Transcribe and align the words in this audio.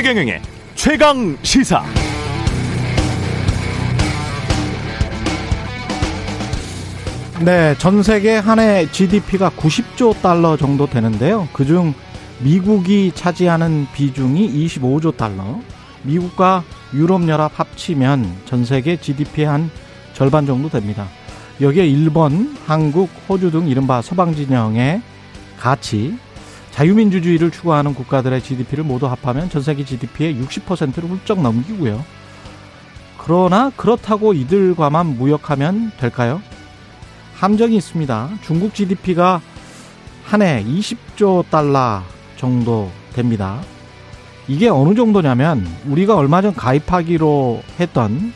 최경영의 0.00 0.40
최강 0.76 1.36
시사. 1.42 1.84
네, 7.44 7.74
전 7.76 8.02
세계 8.02 8.36
한 8.36 8.58
해 8.58 8.86
GDP가 8.90 9.50
90조 9.50 10.22
달러 10.22 10.56
정도 10.56 10.86
되는데요. 10.86 11.48
그중 11.52 11.92
미국이 12.38 13.12
차지하는 13.14 13.88
비중이 13.94 14.66
25조 14.66 15.18
달러. 15.18 15.60
미국과 16.02 16.64
유럽연합 16.94 17.52
합치면 17.60 18.40
전 18.46 18.64
세계 18.64 18.96
GDP의 18.96 19.46
한 19.46 19.70
절반 20.14 20.46
정도 20.46 20.70
됩니다. 20.70 21.08
여기에 21.60 21.86
일본, 21.86 22.56
한국, 22.66 23.10
호주 23.28 23.50
등 23.50 23.68
이른바 23.68 24.00
서방 24.00 24.34
진영의 24.34 25.02
가치, 25.58 26.16
자유민주주의를 26.80 27.50
추구하는 27.50 27.92
국가들의 27.92 28.42
GDP를 28.42 28.84
모두 28.84 29.06
합하면 29.06 29.50
전 29.50 29.60
세계 29.60 29.84
GDP의 29.84 30.34
60%를 30.36 31.10
훌쩍 31.10 31.42
넘기고요. 31.42 32.02
그러나 33.18 33.70
그렇다고 33.76 34.32
이들과만 34.32 35.18
무역하면 35.18 35.92
될까요? 35.98 36.40
함정이 37.34 37.76
있습니다. 37.76 38.30
중국 38.42 38.74
GDP가 38.74 39.42
한 40.24 40.40
해 40.40 40.64
20조 40.64 41.44
달러 41.50 42.02
정도 42.38 42.90
됩니다. 43.12 43.60
이게 44.48 44.68
어느 44.68 44.94
정도냐면 44.94 45.66
우리가 45.86 46.16
얼마 46.16 46.40
전 46.40 46.54
가입하기로 46.54 47.62
했던 47.78 48.32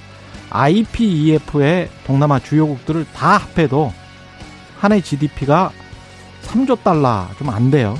IPEF의 0.50 1.88
동남아 2.06 2.40
주요국들을 2.40 3.06
다 3.14 3.38
합해도 3.38 3.90
한 4.78 4.92
해 4.92 5.00
GDP가 5.00 5.72
3조 6.42 6.82
달러 6.82 7.26
좀 7.38 7.48
안 7.48 7.70
돼요. 7.70 7.96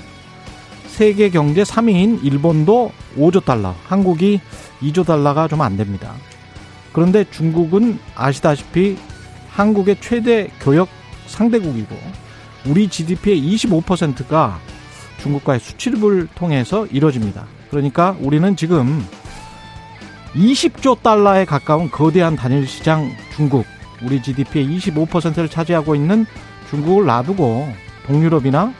세계 0.94 1.28
경제 1.28 1.64
3위인 1.64 2.22
일본도 2.22 2.92
5조 3.18 3.44
달러, 3.44 3.74
한국이 3.88 4.40
2조 4.80 5.04
달러가 5.04 5.48
좀 5.48 5.60
안 5.60 5.76
됩니다. 5.76 6.14
그런데 6.92 7.24
중국은 7.32 7.98
아시다시피 8.14 8.96
한국의 9.50 9.96
최대 10.00 10.48
교역 10.60 10.88
상대국이고 11.26 11.96
우리 12.66 12.86
GDP의 12.86 13.42
25%가 13.42 14.60
중국과의 15.20 15.58
수출입을 15.58 16.28
통해서 16.36 16.86
이루어집니다. 16.86 17.44
그러니까 17.70 18.16
우리는 18.20 18.54
지금 18.54 19.04
20조 20.36 21.02
달러에 21.02 21.44
가까운 21.44 21.90
거대한 21.90 22.36
단일 22.36 22.68
시장 22.68 23.10
중국, 23.34 23.66
우리 24.00 24.22
GDP의 24.22 24.68
25%를 24.78 25.48
차지하고 25.48 25.96
있는 25.96 26.24
중국을 26.70 27.06
놔두고 27.06 27.68
동유럽이나 28.06 28.72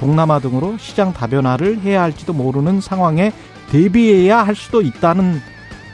동남아 0.00 0.38
등으로 0.38 0.76
시장 0.78 1.12
다변화를 1.12 1.80
해야 1.80 2.02
할지도 2.02 2.32
모르는 2.32 2.80
상황에 2.80 3.32
대비해야 3.70 4.42
할 4.42 4.54
수도 4.54 4.82
있다는 4.82 5.40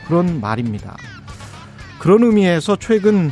그런 0.06 0.40
말입니다. 0.40 0.96
그런 1.98 2.24
의미에서 2.24 2.76
최근 2.76 3.30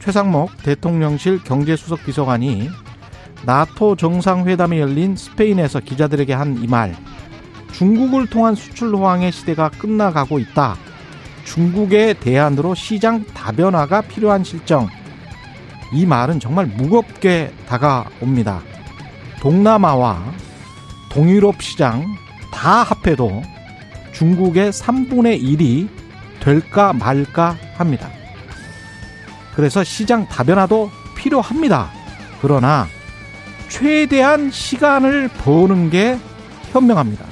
최상목 0.00 0.62
대통령실 0.62 1.42
경제수석 1.44 2.04
비서관이 2.04 2.70
나토 3.44 3.96
정상회담이 3.96 4.78
열린 4.78 5.14
스페인에서 5.16 5.80
기자들에게 5.80 6.32
한 6.32 6.56
이 6.62 6.66
말. 6.66 6.96
중국을 7.72 8.26
통한 8.26 8.54
수출 8.54 8.94
호황의 8.94 9.30
시대가 9.32 9.68
끝나가고 9.68 10.38
있다. 10.38 10.76
중국의 11.44 12.14
대안으로 12.20 12.74
시장 12.74 13.24
다변화가 13.26 14.00
필요한 14.02 14.42
실정. 14.42 14.88
이 15.92 16.06
말은 16.06 16.40
정말 16.40 16.66
무겁게 16.66 17.52
다가옵니다. 17.68 18.62
동남아와 19.46 20.24
동유럽 21.08 21.62
시장 21.62 22.16
다 22.50 22.82
합해도 22.82 23.44
중국의 24.10 24.72
3분의 24.72 25.40
1이 25.40 25.88
될까 26.40 26.92
말까 26.92 27.56
합니다. 27.76 28.10
그래서 29.54 29.84
시장 29.84 30.26
다변화도 30.26 30.90
필요합니다. 31.16 31.92
그러나 32.42 32.88
최대한 33.68 34.50
시간을 34.50 35.28
버는 35.28 35.90
게 35.90 36.18
현명합니다. 36.72 37.24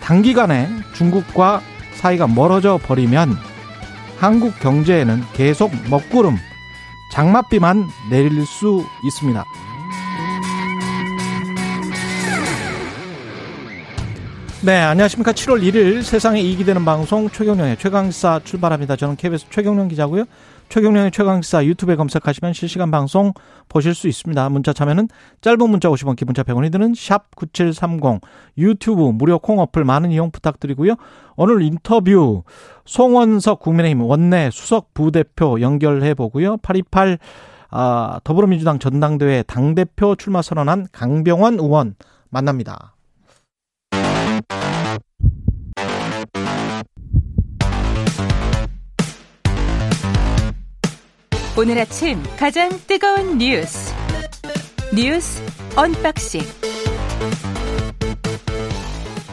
단기간에 0.00 0.68
중국과 0.92 1.60
사이가 1.94 2.26
멀어져 2.26 2.80
버리면 2.82 3.36
한국 4.18 4.58
경제에는 4.58 5.22
계속 5.34 5.70
먹구름, 5.88 6.36
장맛비만 7.12 7.86
내릴 8.10 8.44
수 8.44 8.84
있습니다. 9.04 9.44
네, 14.66 14.80
안녕하십니까. 14.80 15.30
7월 15.30 15.62
1일 15.62 16.02
세상에 16.02 16.40
이익이 16.40 16.64
되는 16.64 16.84
방송 16.84 17.30
최경령의 17.30 17.76
최강사 17.76 18.40
출발합니다. 18.42 18.96
저는 18.96 19.14
KBS 19.14 19.46
최경령 19.48 19.86
기자고요. 19.86 20.24
최경령의 20.70 21.12
최강사 21.12 21.64
유튜브에 21.64 21.94
검색하시면 21.94 22.52
실시간 22.52 22.90
방송 22.90 23.32
보실 23.68 23.94
수 23.94 24.08
있습니다. 24.08 24.48
문자 24.48 24.72
참여는 24.72 25.06
짧은 25.40 25.70
문자 25.70 25.88
50원, 25.88 26.16
기본자 26.16 26.42
100원이 26.42 26.72
드는 26.72 26.94
샵 26.96 27.36
9730 27.36 28.20
유튜브 28.58 29.02
무료 29.02 29.38
콩 29.38 29.60
어플 29.60 29.84
많은 29.84 30.10
이용 30.10 30.32
부탁드리고요. 30.32 30.96
오늘 31.36 31.62
인터뷰 31.62 32.42
송원석 32.86 33.60
국민의힘 33.60 34.02
원내 34.02 34.50
수석 34.52 34.92
부대표 34.94 35.60
연결해 35.60 36.14
보고요. 36.14 36.56
828 36.56 37.18
아, 37.70 38.18
더불어민주당 38.24 38.80
전당대회 38.80 39.44
당대표 39.44 40.16
출마 40.16 40.42
선언한 40.42 40.88
강병원 40.90 41.60
의원 41.60 41.94
만납니다. 42.30 42.95
오늘 51.58 51.78
아침 51.78 52.22
가장 52.38 52.68
뜨거운 52.86 53.38
뉴스 53.38 53.94
뉴스 54.94 55.42
unboxing 55.74 56.42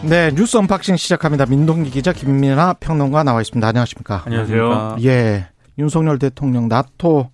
네, 0.03 0.31
뉴스 0.33 0.55
unboxing 0.55 0.95
시작합니다. 0.95 1.45
민동기 1.45 1.89
기자 1.89 2.13
김민아 2.13 2.75
평론가 2.79 3.23
나와 3.23 3.41
있습니다. 3.41 3.67
안녕하십니까? 3.67 4.23
안녕하세요. 4.25 4.97
예. 5.03 5.47
윤석열 5.77 6.17
대통령 6.17 6.69
나토 6.69 7.29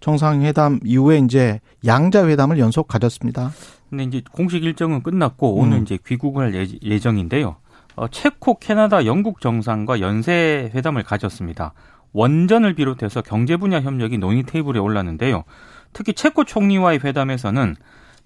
정상회담 0.00 0.80
이후에 0.84 1.18
이제 1.18 1.60
양자 1.86 2.26
회담을 2.26 2.58
연속 2.58 2.86
가졌습니다. 2.86 3.50
근데 3.88 4.04
이제 4.04 4.22
공식 4.30 4.62
일정은 4.62 5.02
끝났고 5.02 5.54
오늘 5.54 5.78
음. 5.78 5.82
이제 5.84 5.98
귀국을 6.06 6.54
할 6.54 6.68
예정인데요. 6.82 7.56
어, 7.96 8.08
체코, 8.08 8.58
캐나다, 8.58 9.06
영국 9.06 9.40
정상과 9.40 10.00
연쇄 10.00 10.70
회담을 10.74 11.02
가졌습니다. 11.02 11.72
원전을 12.14 12.74
비롯해서 12.74 13.20
경제 13.20 13.56
분야 13.56 13.80
협력이 13.80 14.18
논의 14.18 14.44
테이블에 14.44 14.78
올랐는데요. 14.78 15.44
특히 15.92 16.14
체코 16.14 16.44
총리와의 16.44 17.00
회담에서는 17.04 17.76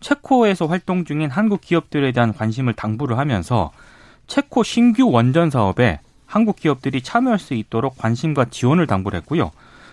체코에서 0.00 0.66
활동 0.66 1.04
중인 1.04 1.30
한국 1.30 1.60
기업들에 1.60 2.12
대한 2.12 2.32
관심을 2.32 2.74
당부를 2.74 3.18
하면서 3.18 3.72
체코 4.28 4.62
신규 4.62 5.10
원전 5.10 5.50
사업에 5.50 5.98
한국 6.26 6.56
기업들이 6.56 7.02
참여할 7.02 7.38
수 7.38 7.54
있도록 7.54 7.96
관심과 7.98 8.46
지원을 8.46 8.86
당부를 8.86 9.18
했고요. 9.20 9.50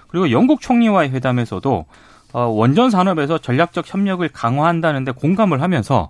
그리고 0.07 0.29
영국 0.31 0.61
총리와의 0.61 1.11
회담에서도 1.11 1.85
어, 2.33 2.39
원전 2.47 2.89
산업에서 2.89 3.37
전략적 3.37 3.91
협력을 3.91 4.27
강화한다는데 4.27 5.11
공감을 5.13 5.61
하면서 5.61 6.09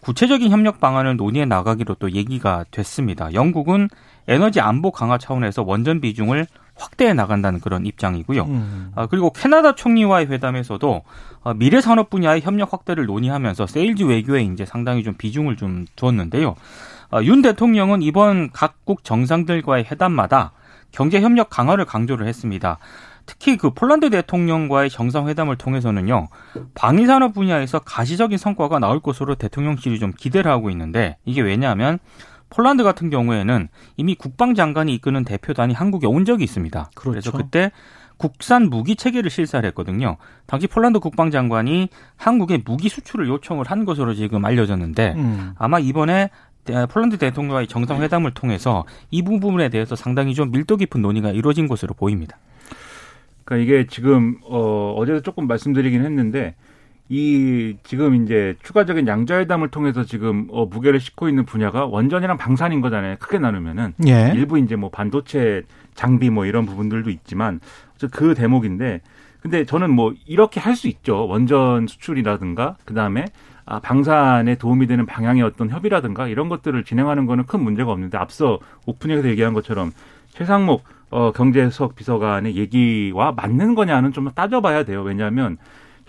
구체적인 0.00 0.50
협력 0.50 0.80
방안을 0.80 1.16
논의해 1.16 1.44
나가기로 1.44 1.96
또 1.98 2.12
얘기가 2.12 2.64
됐습니다. 2.70 3.34
영국은 3.34 3.90
에너지 4.26 4.60
안보 4.60 4.90
강화 4.90 5.18
차원에서 5.18 5.62
원전 5.62 6.00
비중을 6.00 6.46
확대해 6.76 7.14
나간다는 7.14 7.60
그런 7.60 7.86
입장이고요. 7.86 8.42
음. 8.42 8.92
아, 8.94 9.06
그리고 9.06 9.30
캐나다 9.30 9.74
총리와의 9.74 10.26
회담에서도 10.26 11.02
어, 11.42 11.54
미래 11.54 11.80
산업 11.80 12.10
분야의 12.10 12.42
협력 12.42 12.72
확대를 12.72 13.06
논의하면서 13.06 13.66
세일즈 13.66 14.04
외교에 14.04 14.42
이제 14.42 14.64
상당히 14.64 15.02
좀 15.02 15.14
비중을 15.14 15.56
좀 15.56 15.86
두었는데요. 15.96 16.54
아, 17.10 17.22
윤 17.22 17.42
대통령은 17.42 18.02
이번 18.02 18.50
각국 18.52 19.04
정상들과의 19.04 19.86
회담마다 19.90 20.52
경제 20.90 21.20
협력 21.20 21.50
강화를 21.50 21.84
강조를 21.84 22.26
했습니다. 22.26 22.78
특히 23.26 23.56
그 23.56 23.70
폴란드 23.70 24.08
대통령과의 24.10 24.88
정상회담을 24.88 25.56
통해서는요 25.56 26.28
방위 26.74 27.06
산업 27.06 27.34
분야에서 27.34 27.80
가시적인 27.80 28.38
성과가 28.38 28.78
나올 28.78 29.00
것으로 29.00 29.34
대통령실이 29.34 29.98
좀 29.98 30.12
기대를 30.16 30.50
하고 30.50 30.70
있는데 30.70 31.16
이게 31.24 31.42
왜냐하면 31.42 31.98
폴란드 32.50 32.82
같은 32.84 33.10
경우에는 33.10 33.68
이미 33.96 34.14
국방장관이 34.14 34.94
이끄는 34.94 35.24
대표단이 35.24 35.74
한국에 35.74 36.06
온 36.06 36.24
적이 36.24 36.44
있습니다. 36.44 36.90
그렇죠. 36.94 37.10
그래서 37.10 37.32
그때 37.32 37.72
국산 38.16 38.70
무기 38.70 38.96
체계를 38.96 39.30
실사를 39.30 39.66
했거든요. 39.68 40.16
당시 40.46 40.66
폴란드 40.66 41.00
국방장관이 41.00 41.88
한국에 42.16 42.62
무기 42.64 42.88
수출을 42.88 43.28
요청을 43.28 43.66
한 43.66 43.84
것으로 43.84 44.14
지금 44.14 44.44
알려졌는데 44.44 45.14
음. 45.16 45.52
아마 45.58 45.78
이번에 45.78 46.30
폴란드 46.90 47.18
대통령과의 47.18 47.66
정상회담을 47.68 48.32
통해서 48.32 48.84
이 49.10 49.22
부분에 49.22 49.68
대해서 49.68 49.94
상당히 49.94 50.34
좀 50.34 50.50
밀도 50.50 50.76
깊은 50.76 51.00
논의가 51.02 51.30
이루어진 51.30 51.68
것으로 51.68 51.94
보입니다. 51.94 52.38
그러니까 53.44 53.64
이게 53.64 53.86
지금 53.86 54.38
어 54.44 54.94
어제도 54.96 55.20
조금 55.20 55.46
말씀드리긴 55.46 56.04
했는데 56.04 56.56
이 57.08 57.76
지금 57.84 58.24
이제 58.24 58.56
추가적인 58.62 59.06
양자회담을 59.06 59.68
통해서 59.68 60.04
지금 60.04 60.48
어 60.50 60.66
무게를 60.66 60.98
싣고 60.98 61.28
있는 61.28 61.44
분야가 61.44 61.86
원전이랑 61.86 62.36
방산인 62.36 62.80
거잖아요. 62.80 63.16
크게 63.20 63.38
나누면은 63.38 63.94
예. 64.08 64.32
일부 64.34 64.58
이제 64.58 64.74
뭐 64.74 64.90
반도체 64.90 65.62
장비 65.94 66.30
뭐 66.30 66.46
이런 66.46 66.66
부분들도 66.66 67.10
있지만 67.10 67.60
그 68.10 68.34
대목인데 68.34 69.00
근데 69.40 69.64
저는 69.64 69.90
뭐 69.90 70.14
이렇게 70.26 70.58
할 70.58 70.74
수 70.74 70.88
있죠. 70.88 71.26
원전 71.28 71.86
수출이라든가 71.86 72.76
그다음에 72.84 73.26
아, 73.64 73.80
방산에 73.80 74.56
도움이 74.56 74.86
되는 74.86 75.06
방향의 75.06 75.42
어떤 75.42 75.70
협의라든가 75.70 76.28
이런 76.28 76.48
것들을 76.48 76.84
진행하는 76.84 77.26
거는 77.26 77.46
큰 77.46 77.62
문제가 77.62 77.92
없는데 77.92 78.18
앞서 78.18 78.58
오프닝에서 78.86 79.28
얘기한 79.28 79.54
것처럼 79.54 79.92
최상목 80.30 80.82
어, 81.10 81.32
경제석 81.32 81.94
비서관의 81.94 82.56
얘기와 82.56 83.32
맞는 83.32 83.74
거냐는 83.76 84.12
좀 84.12 84.30
따져봐야 84.32 84.84
돼요. 84.84 85.02
왜냐하면 85.02 85.56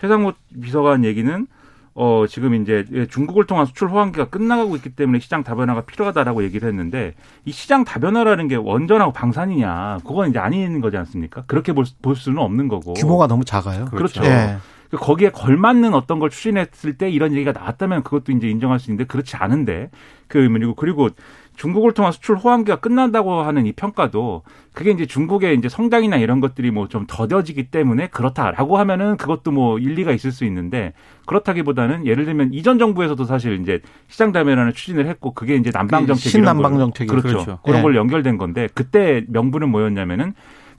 최상목 0.00 0.36
비서관 0.60 1.04
얘기는 1.04 1.46
어, 1.94 2.26
지금 2.28 2.54
이제 2.54 2.84
중국을 3.10 3.44
통한 3.46 3.66
수출 3.66 3.88
호황기가 3.88 4.26
끝나가고 4.26 4.76
있기 4.76 4.90
때문에 4.90 5.18
시장 5.18 5.42
다변화가 5.42 5.80
필요하다라고 5.82 6.44
얘기를 6.44 6.68
했는데 6.68 7.14
이 7.44 7.50
시장 7.50 7.84
다변화라는 7.84 8.46
게 8.46 8.54
원전하고 8.54 9.12
방산이냐 9.12 9.98
그건 10.06 10.30
이제 10.30 10.38
아닌 10.38 10.80
거지 10.80 10.96
않습니까? 10.96 11.42
그렇게 11.48 11.72
볼, 11.72 11.84
볼 12.00 12.14
수는 12.14 12.38
없는 12.38 12.68
거고 12.68 12.94
규모가 12.94 13.26
너무 13.26 13.44
작아요. 13.44 13.86
그렇죠. 13.86 14.24
예. 14.24 14.58
거기에 14.92 15.30
걸맞는 15.30 15.92
어떤 15.92 16.18
걸 16.18 16.30
추진했을 16.30 16.96
때 16.96 17.10
이런 17.10 17.32
얘기가 17.32 17.52
나왔다면 17.52 18.04
그것도 18.04 18.32
이제 18.32 18.48
인정할 18.48 18.78
수 18.78 18.90
있는데 18.90 19.04
그렇지 19.04 19.36
않은데 19.36 19.90
그 20.28 20.40
의미고 20.40 20.76
그리고 20.76 21.10
중국을 21.58 21.92
통한 21.92 22.12
수출 22.12 22.36
호황기가 22.36 22.76
끝난다고 22.76 23.42
하는 23.42 23.66
이 23.66 23.72
평가도 23.72 24.42
그게 24.72 24.92
이제 24.92 25.06
중국의 25.06 25.56
이제 25.56 25.68
성장이나 25.68 26.16
이런 26.16 26.40
것들이 26.40 26.70
뭐 26.70 26.88
좀 26.88 27.04
더뎌지기 27.06 27.70
때문에 27.70 28.06
그렇다라고 28.06 28.78
하면은 28.78 29.16
그것도 29.18 29.50
뭐 29.50 29.78
일리가 29.78 30.12
있을 30.12 30.32
수 30.32 30.44
있는데 30.46 30.94
그렇다기보다는 31.26 32.06
예를 32.06 32.24
들면 32.24 32.54
이전 32.54 32.78
정부에서도 32.78 33.22
사실 33.24 33.60
이제 33.60 33.80
시장 34.06 34.32
다변화를 34.32 34.72
추진을 34.72 35.06
했고 35.06 35.34
그게 35.34 35.56
이제 35.56 35.70
남방 35.70 36.06
정책 36.06 36.30
신남방 36.30 36.78
정책이 36.78 37.08
그렇죠. 37.10 37.28
그렇죠. 37.28 37.58
그런 37.62 37.78
예. 37.78 37.82
걸 37.82 37.96
연결된 37.96 38.38
건데 38.38 38.68
그때 38.72 39.24
명분은 39.28 39.68
뭐였냐면은 39.68 40.32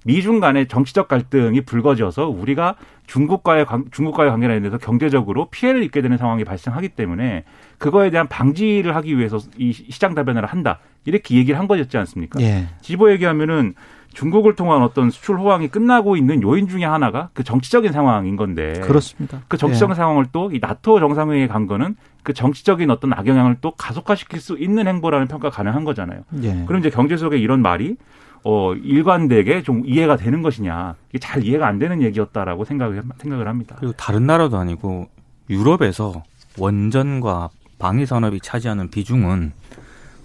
미중 0.06 0.40
간의 0.40 0.68
정치적 0.68 1.08
갈등이 1.08 1.62
불거져서 1.62 2.30
우리가 2.30 2.76
중국과의 3.08 3.66
관, 3.66 3.86
중국과의 3.92 4.30
관계에 4.30 4.60
대해서 4.60 4.78
경제적으로 4.78 5.50
피해를 5.50 5.84
입게 5.84 6.02
되는 6.02 6.18
상황이 6.18 6.44
발생하기 6.44 6.90
때문에 6.90 7.44
그거에 7.78 8.10
대한 8.10 8.28
방지를 8.28 8.96
하기 8.96 9.18
위해서 9.18 9.40
이 9.58 9.74
시장 9.74 10.16
다변화를 10.16 10.48
한다 10.48 10.80
이렇게 11.06 11.36
얘기를 11.36 11.60
한 11.60 11.68
거였지 11.68 11.98
않습니까? 11.98 12.40
예. 12.42 12.68
지보 12.82 13.12
얘기하면은 13.12 13.74
중국을 14.14 14.56
통한 14.56 14.82
어떤 14.82 15.12
수출 15.12 15.38
호황이 15.38 15.68
끝나고 15.68 16.18
있는 16.18 16.42
요인 16.42 16.68
중에 16.68 16.84
하나가 16.84 17.30
그 17.34 17.44
정치적인 17.44 17.92
상황인 17.92 18.36
건데 18.36 18.74
그렇습니다. 18.82 19.42
그 19.48 19.58
정치적 19.58 19.92
예. 19.92 19.94
상황을 19.94 20.26
또 20.32 20.50
이 20.52 20.60
나토 20.60 21.00
정상회의에 21.00 21.48
간 21.48 21.68
거는 21.68 21.96
그 22.24 22.34
정치적인 22.34 22.90
어떤 22.90 23.14
악영향을 23.14 23.58
또 23.62 23.72
가속화시킬 23.72 24.40
수 24.40 24.58
있는 24.58 24.88
행보라는 24.88 25.28
평가 25.28 25.50
가 25.50 25.58
가능한 25.58 25.84
거잖아요. 25.84 26.22
예. 26.44 26.64
그럼 26.66 26.80
이제 26.80 26.90
경제속의 26.90 27.40
이런 27.42 27.62
말이 27.62 27.98
어 28.44 28.74
일관되게 28.74 29.64
좀 29.64 29.84
이해가 29.86 30.16
되는 30.16 30.42
것이냐 30.42 30.96
이게 31.10 31.20
잘 31.20 31.44
이해가 31.44 31.68
안 31.68 31.80
되는 31.80 32.02
얘기였다라고 32.02 32.66
생각을 32.66 33.04
생각을 33.18 33.48
합니다. 33.48 33.76
그리고 33.80 33.94
다른 33.98 34.26
나라도 34.26 34.58
아니고 34.58 35.08
유럽에서 35.50 36.24
원전과 36.58 37.50
방위 37.80 38.06
산업이 38.06 38.40
차지하는 38.42 38.90
비중은 38.90 39.54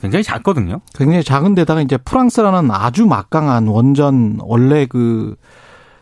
굉장히 0.05 0.22
작거든요. 0.22 0.81
굉장히 0.94 1.25
작은 1.25 1.55
데다가 1.55 1.81
이제 1.81 1.96
프랑스라는 1.96 2.70
아주 2.70 3.06
막강한 3.06 3.69
원전 3.69 4.38
원래 4.40 4.84
그, 4.84 5.34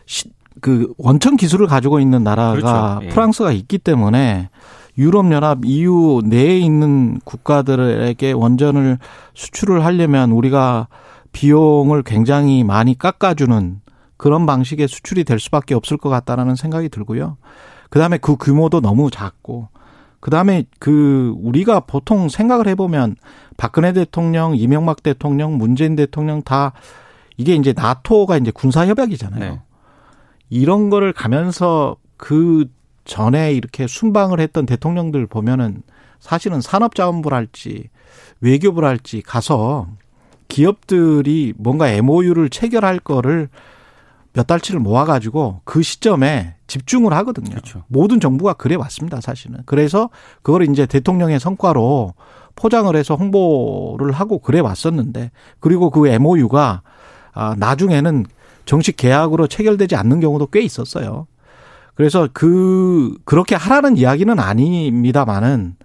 시, 0.05 0.29
그 0.59 0.93
원천 0.97 1.37
기술을 1.37 1.67
가지고 1.67 2.01
있는 2.01 2.21
나라가 2.21 2.51
그렇죠. 2.51 2.99
예. 3.03 3.09
프랑스가 3.09 3.53
있기 3.53 3.77
때문에 3.77 4.49
유럽연합 4.97 5.59
EU 5.63 6.21
내에 6.25 6.57
있는 6.57 7.19
국가들에게 7.23 8.33
원전을 8.33 8.99
수출을 9.35 9.85
하려면 9.85 10.31
우리가 10.31 10.87
비용을 11.33 12.03
굉장히 12.03 12.63
많이 12.63 12.97
깎아주는 12.97 13.81
그런 14.15 14.45
방식의 14.45 14.87
수출이 14.87 15.25
될 15.25 15.39
수밖에 15.39 15.75
없을 15.75 15.97
것 15.97 16.09
같다라는 16.09 16.55
생각이 16.55 16.87
들고요. 16.87 17.37
그 17.89 17.99
다음에 17.99 18.17
그 18.17 18.37
규모도 18.37 18.79
너무 18.79 19.11
작고, 19.11 19.67
그 20.21 20.31
다음에 20.31 20.63
그 20.79 21.35
우리가 21.37 21.81
보통 21.81 22.29
생각을 22.29 22.67
해보면 22.69 23.17
박근혜 23.57 23.91
대통령, 23.91 24.55
이명박 24.55 25.03
대통령, 25.03 25.57
문재인 25.57 25.97
대통령 25.97 26.41
다 26.41 26.71
이게 27.35 27.55
이제 27.55 27.73
나토가 27.75 28.37
이제 28.37 28.51
군사협약이잖아요. 28.51 29.39
네. 29.39 29.61
이런 30.49 30.89
거를 30.89 31.11
가면서 31.11 31.97
그 32.15 32.65
전에 33.03 33.53
이렇게 33.53 33.85
순방을 33.85 34.39
했던 34.39 34.65
대통령들 34.65 35.27
보면은 35.27 35.83
사실은 36.19 36.61
산업자원부랄지 36.61 37.89
외교부랄지 38.39 39.23
가서 39.23 39.87
기업들이 40.53 41.53
뭔가 41.57 41.89
MOU를 41.89 42.49
체결할 42.49 42.99
거를 42.99 43.49
몇 44.33 44.45
달치를 44.45 44.79
모아가지고 44.79 45.61
그 45.63 45.81
시점에 45.81 46.55
집중을 46.67 47.11
하거든요. 47.13 47.49
그렇죠. 47.49 47.83
모든 47.87 48.19
정부가 48.19 48.53
그래 48.53 48.75
왔습니다, 48.75 49.19
사실은. 49.19 49.59
그래서 49.65 50.09
그걸 50.41 50.69
이제 50.69 50.85
대통령의 50.85 51.39
성과로 51.39 52.13
포장을 52.55 52.95
해서 52.95 53.15
홍보를 53.15 54.11
하고 54.11 54.39
그래 54.39 54.59
왔었는데, 54.59 55.31
그리고 55.59 55.89
그 55.89 56.07
MOU가 56.07 56.81
아, 57.33 57.55
나중에는 57.57 58.25
정식 58.65 58.95
계약으로 58.95 59.47
체결되지 59.47 59.95
않는 59.95 60.19
경우도 60.19 60.47
꽤 60.47 60.61
있었어요. 60.61 61.25
그래서 61.95 62.27
그, 62.31 63.15
그렇게 63.25 63.55
하라는 63.55 63.97
이야기는 63.97 64.39
아닙니다만은 64.39 65.75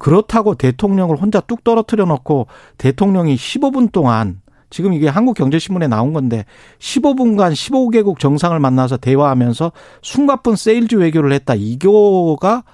그렇다고 0.00 0.54
대통령을 0.54 1.16
혼자 1.16 1.40
뚝 1.40 1.62
떨어뜨려 1.62 2.06
놓고 2.06 2.46
대통령이 2.78 3.36
15분 3.36 3.92
동안 3.92 4.40
지금 4.70 4.94
이게 4.94 5.08
한국경제신문에 5.08 5.88
나온 5.88 6.14
건데 6.14 6.46
15분간 6.78 7.52
15개국 7.52 8.18
정상을 8.18 8.58
만나서 8.58 8.96
대화하면서 8.96 9.72
숨가쁜 10.00 10.56
세일즈 10.56 10.94
외교를 10.94 11.32
했다. 11.34 11.54
이거가 11.54 12.64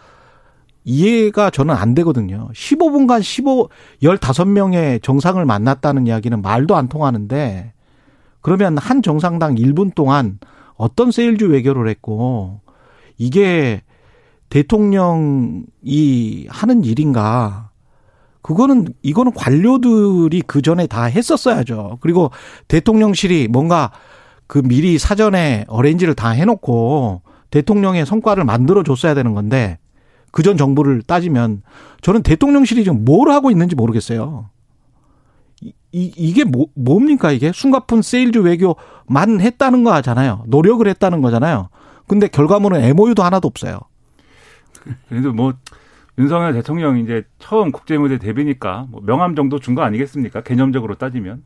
이해가 0.85 1.51
저는 1.51 1.75
안 1.75 1.95
되거든요. 1.97 2.49
15분간 2.55 3.21
15, 3.21 3.71
15명의 4.03 5.03
정상을 5.03 5.45
만났다는 5.45 6.07
이야기는 6.07 6.41
말도 6.43 6.77
안 6.77 6.87
통하는데 6.87 7.73
그러면 8.41 8.79
한 8.79 9.03
정상당 9.03 9.57
1분 9.57 9.97
동안 9.97 10.39
어떤 10.77 11.11
세일즈 11.11 11.45
외교를 11.45 11.89
했고 11.89 12.61
이게 13.19 13.83
대통령이 14.49 16.47
하는 16.49 16.85
일인가? 16.85 17.71
그거는 18.43 18.89
이거는 19.03 19.33
관료들이 19.33 20.43
그 20.47 20.63
전에 20.63 20.87
다 20.87 21.05
했었어야죠. 21.05 21.99
그리고 22.01 22.31
대통령실이 22.69 23.49
뭔가 23.49 23.91
그 24.47 24.63
미리 24.63 24.99
사전에 24.99 25.65
arrange를 25.69 26.15
다 26.15 26.31
해놓고 26.31 27.23
대통령의 27.51 28.07
성과를 28.07 28.45
만들어 28.45 28.83
줬어야 28.83 29.15
되는 29.15 29.35
건데 29.35 29.79
그 30.37 30.43
전 30.43 30.59
정부를 30.59 31.01
따지면 31.03 31.63
저는 32.03 32.23
대통령실이 32.23 32.85
지금 32.85 33.07
뭘 33.07 33.31
하고 33.31 33.51
있는지 33.51 33.75
모르겠어요. 33.75 34.51
이, 35.63 35.73
이, 35.93 36.13
이게 36.15 36.45
뭐, 36.45 36.67
뭡니까 36.75 37.33
이게? 37.33 37.53
숨가쁜 37.55 38.03
세일즈 38.03 38.41
외교만 38.41 39.41
했다는 39.41 39.83
거잖아요. 39.83 40.45
노력을 40.47 40.87
했다는 40.87 41.23
거잖아요. 41.23 41.71
근데 42.07 42.29
결과물은 42.29 42.85
MOU도 42.85 43.23
하나도 43.23 43.49
없어요. 43.49 43.81
그래도 45.09 45.33
뭐 45.33 45.55
윤석열 46.19 46.53
대통령 46.55 46.99
이제 46.99 47.25
처음 47.39 47.73
국제무대 47.73 48.19
데뷔니까 48.19 48.87
뭐 48.91 49.03
명함 49.05 49.35
정도 49.35 49.59
준 49.59 49.75
거 49.75 49.83
아니겠습니까? 49.83 50.41
개념적으로 50.43 50.95
따지면. 50.95 51.43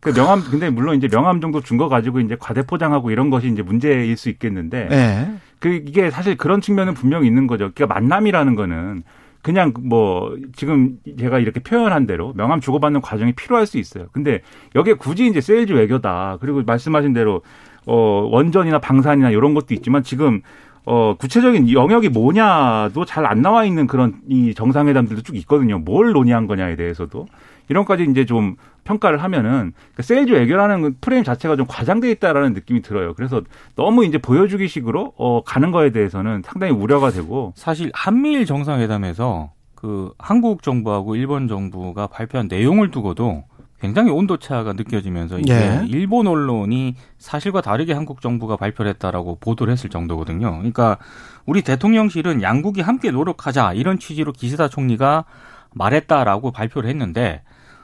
그 0.00 0.14
명함 0.14 0.40
근데 0.42 0.70
물론 0.70 0.96
이제 0.96 1.08
명함 1.08 1.42
정도 1.42 1.60
준 1.60 1.76
거 1.76 1.88
가지고 1.90 2.20
이제 2.20 2.34
과대 2.40 2.62
포장하고 2.62 3.10
이런 3.10 3.28
것이 3.28 3.48
이제 3.48 3.60
문제일 3.62 4.16
수 4.16 4.30
있겠는데 4.30 4.88
네. 4.88 5.34
그 5.58 5.68
이게 5.68 6.10
사실 6.10 6.36
그런 6.38 6.62
측면은 6.62 6.94
분명히 6.94 7.26
있는 7.26 7.46
거죠. 7.46 7.70
그러니까 7.74 7.94
만남이라는 8.00 8.54
거는 8.54 9.02
그냥 9.42 9.74
뭐 9.78 10.34
지금 10.56 10.98
제가 11.18 11.38
이렇게 11.38 11.60
표현한 11.60 12.06
대로 12.06 12.32
명함 12.34 12.60
주고받는 12.60 13.02
과정이 13.02 13.32
필요할 13.32 13.66
수 13.66 13.76
있어요. 13.76 14.06
근데 14.12 14.40
여기에 14.74 14.94
굳이 14.94 15.26
이제 15.26 15.42
세일즈 15.42 15.72
외교다. 15.74 16.38
그리고 16.40 16.62
말씀하신 16.62 17.12
대로 17.12 17.42
어 17.86 17.94
원전이나 18.30 18.78
방산이나 18.78 19.30
이런 19.30 19.52
것도 19.52 19.74
있지만 19.74 20.02
지금 20.02 20.40
어 20.86 21.14
구체적인 21.18 21.70
영역이 21.72 22.08
뭐냐도 22.08 23.04
잘 23.04 23.26
안 23.26 23.42
나와 23.42 23.64
있는 23.64 23.86
그런 23.86 24.20
이 24.28 24.54
정상회담들도 24.54 25.22
쭉 25.22 25.36
있거든요. 25.38 25.78
뭘 25.78 26.12
논의한 26.12 26.46
거냐에 26.46 26.74
대해서도 26.76 27.26
이런 27.68 27.84
까지 27.84 28.06
이제 28.10 28.24
좀 28.24 28.56
평가를 28.84 29.22
하면은 29.22 29.72
그 29.94 30.02
세일즈 30.02 30.32
외교라는 30.32 30.82
그 30.82 30.94
프레임 31.00 31.22
자체가 31.22 31.54
좀 31.56 31.66
과장돼 31.68 32.10
있다라는 32.12 32.54
느낌이 32.54 32.82
들어요. 32.82 33.14
그래서 33.14 33.42
너무 33.76 34.04
이제 34.04 34.18
보여주기식으로 34.18 35.12
어 35.16 35.42
가는 35.44 35.70
거에 35.70 35.90
대해서는 35.90 36.42
상당히 36.44 36.72
우려가 36.72 37.10
되고 37.10 37.52
사실 37.56 37.90
한미일 37.94 38.46
정상회담에서 38.46 39.52
그 39.74 40.12
한국 40.18 40.62
정부하고 40.62 41.14
일본 41.14 41.46
정부가 41.46 42.06
발표한 42.08 42.48
내용을 42.50 42.90
두고도 42.90 43.44
굉장히 43.80 44.10
온도차가 44.10 44.74
느껴지면서 44.74 45.38
이제 45.38 45.54
예. 45.54 45.86
일본 45.86 46.26
언론이 46.26 46.96
사실과 47.18 47.62
다르게 47.62 47.94
한국 47.94 48.20
정부가 48.20 48.56
발표를 48.56 48.90
했다라고 48.90 49.38
보도를 49.40 49.72
했을 49.72 49.88
정도거든요. 49.88 50.50
그러니까 50.50 50.98
우리 51.46 51.62
대통령실은 51.62 52.42
양국이 52.42 52.82
함께 52.82 53.10
노력하자 53.10 53.72
이런 53.72 53.98
취지로 53.98 54.32
기시다 54.32 54.68
총리가 54.68 55.24
말했다라고 55.72 56.50
발표를 56.50 56.90
했는데 56.90 57.42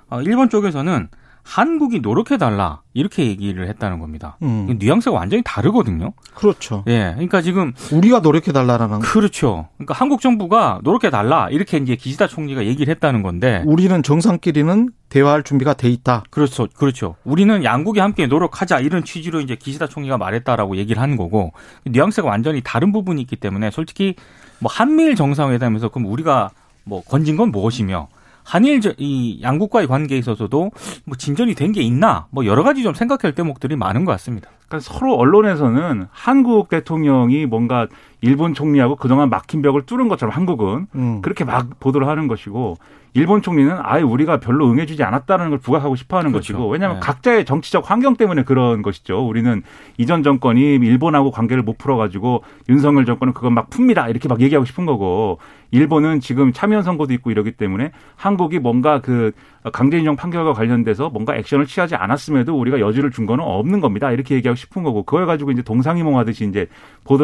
어, 0.09 0.21
일본 0.21 0.51
쪽에서는 0.51 1.09
한국이 1.47 2.01
노력해달라 2.01 2.83
이렇게 2.93 3.25
얘기를 3.25 3.69
했다는 3.69 4.01
겁니다. 4.01 4.37
음. 4.43 4.77
뉘앙스가 4.81 5.15
완전히 5.15 5.45
다르거든요. 5.45 6.13
그렇죠. 6.35 6.83
예, 6.89 7.13
그러니까 7.15 7.41
지금 7.41 7.73
우리가 7.93 8.19
노력해 8.19 8.51
달라는 8.51 8.99
그렇죠. 8.99 9.69
그러니까 9.77 9.95
한국 9.95 10.21
정부가 10.21 10.81
노력해달라 10.83 11.49
이렇게 11.51 11.77
이제 11.77 11.95
기시다 11.95 12.27
총리가 12.27 12.67
얘기를 12.67 12.93
했다는 12.93 13.23
건데 13.23 13.63
우리는 13.65 14.03
정상끼리는 14.03 14.91
대화할 15.09 15.45
준비가 15.45 15.75
돼 15.75 15.89
있다. 15.89 16.25
그렇죠. 16.31 16.67
그렇죠. 16.75 17.15
우리는 17.25 17.63
양국이 17.63 18.01
함께 18.01 18.27
노력하자 18.27 18.81
이런 18.81 19.05
취지로 19.05 19.41
이제 19.41 19.55
기시다 19.55 19.87
총리가 19.87 20.19
말했다라고 20.19 20.77
얘기를 20.77 21.01
하는 21.01 21.17
거고 21.17 21.53
뉘앙스가 21.85 22.27
완전히 22.27 22.61
다른 22.65 22.91
부분이 22.91 23.21
있기 23.23 23.37
때문에 23.37 23.71
솔직히 23.71 24.17
뭐 24.59 24.69
한미일 24.71 25.15
정상회담에서 25.15 25.91
그럼 25.91 26.11
우리가 26.11 26.51
뭐 26.83 27.05
건진 27.05 27.37
건 27.37 27.53
무엇이며 27.53 28.09
한일 28.47 28.81
저- 28.81 28.95
이 28.97 29.41
양국과의 29.43 29.87
관계에 29.89 30.17
있어서도 30.19 30.71
뭐 31.05 31.17
진전이 31.17 31.55
된 31.55 31.73
게 31.73 31.83
있나 31.83 32.27
뭐 32.31 32.47
여러 32.47 32.63
가지 32.63 32.83
좀 32.85 32.95
생각할 32.95 33.35
대목들이 33.35 33.75
많은 33.77 34.05
것 34.05 34.13
같습니다. 34.13 34.49
그러니까 34.69 34.81
서로 34.81 35.15
언론에서는 35.15 36.07
한국 36.11 36.69
대통령이 36.69 37.47
뭔가 37.47 37.87
일본 38.21 38.55
총리하고 38.55 38.97
그동안 38.97 39.31
막힌 39.31 39.63
벽을 39.63 39.87
뚫은 39.87 40.09
것처럼 40.09 40.35
한국은 40.35 40.87
음. 40.95 41.23
그렇게 41.23 41.45
막 41.45 41.79
보도를 41.79 42.09
하는 42.09 42.27
것이고 42.27 42.77
일본 43.15 43.41
총리는 43.41 43.75
아예 43.81 44.03
우리가 44.03 44.41
별로 44.41 44.71
응해주지 44.71 45.03
않았다는 45.03 45.49
걸 45.49 45.59
부각하고 45.59 45.97
싶어하는 45.97 46.33
그렇죠. 46.33 46.53
것이고 46.53 46.69
왜냐하면 46.69 47.01
네. 47.01 47.07
각자의 47.07 47.45
정치적 47.47 47.91
환경 47.91 48.17
때문에 48.17 48.43
그런 48.43 48.83
것이죠. 48.83 49.27
우리는 49.27 49.63
이전 49.97 50.23
정권이 50.23 50.61
일본하고 50.61 51.31
관계를 51.31 51.63
못 51.63 51.79
풀어가지고 51.79 52.43
윤석열 52.69 53.07
정권은 53.07 53.33
그건 53.33 53.55
막 53.55 53.71
풉니다 53.71 54.11
이렇게 54.11 54.29
막 54.29 54.43
얘기하고 54.43 54.67
싶은 54.67 54.85
거고 54.85 55.39
일본은 55.71 56.21
지금 56.21 56.53
참여 56.53 56.83
선거도 56.83 57.15
있고 57.15 57.31
이러기 57.31 57.53
때문에 57.53 57.93
한국이 58.17 58.59
뭔가 58.59 59.01
그 59.01 59.33
강제인용 59.73 60.17
판결과 60.17 60.53
관련돼서 60.53 61.11
뭔가 61.11 61.37
액션을 61.37 61.67
취하지 61.67 61.97
않았음에도 61.97 62.59
우리가 62.59 62.81
여지를 62.81 63.11
준 63.11 63.27
거는 63.27 63.45
없는 63.45 63.81
겁니다. 63.81 64.11
이렇게 64.13 64.35
얘기하고 64.37 64.57
싶은 64.57 64.83
거고 64.83 65.03
그걸 65.03 65.27
가지고 65.27 65.51
이제 65.51 65.63
동상이몽하듯이 65.63 66.47
이제 66.49 66.69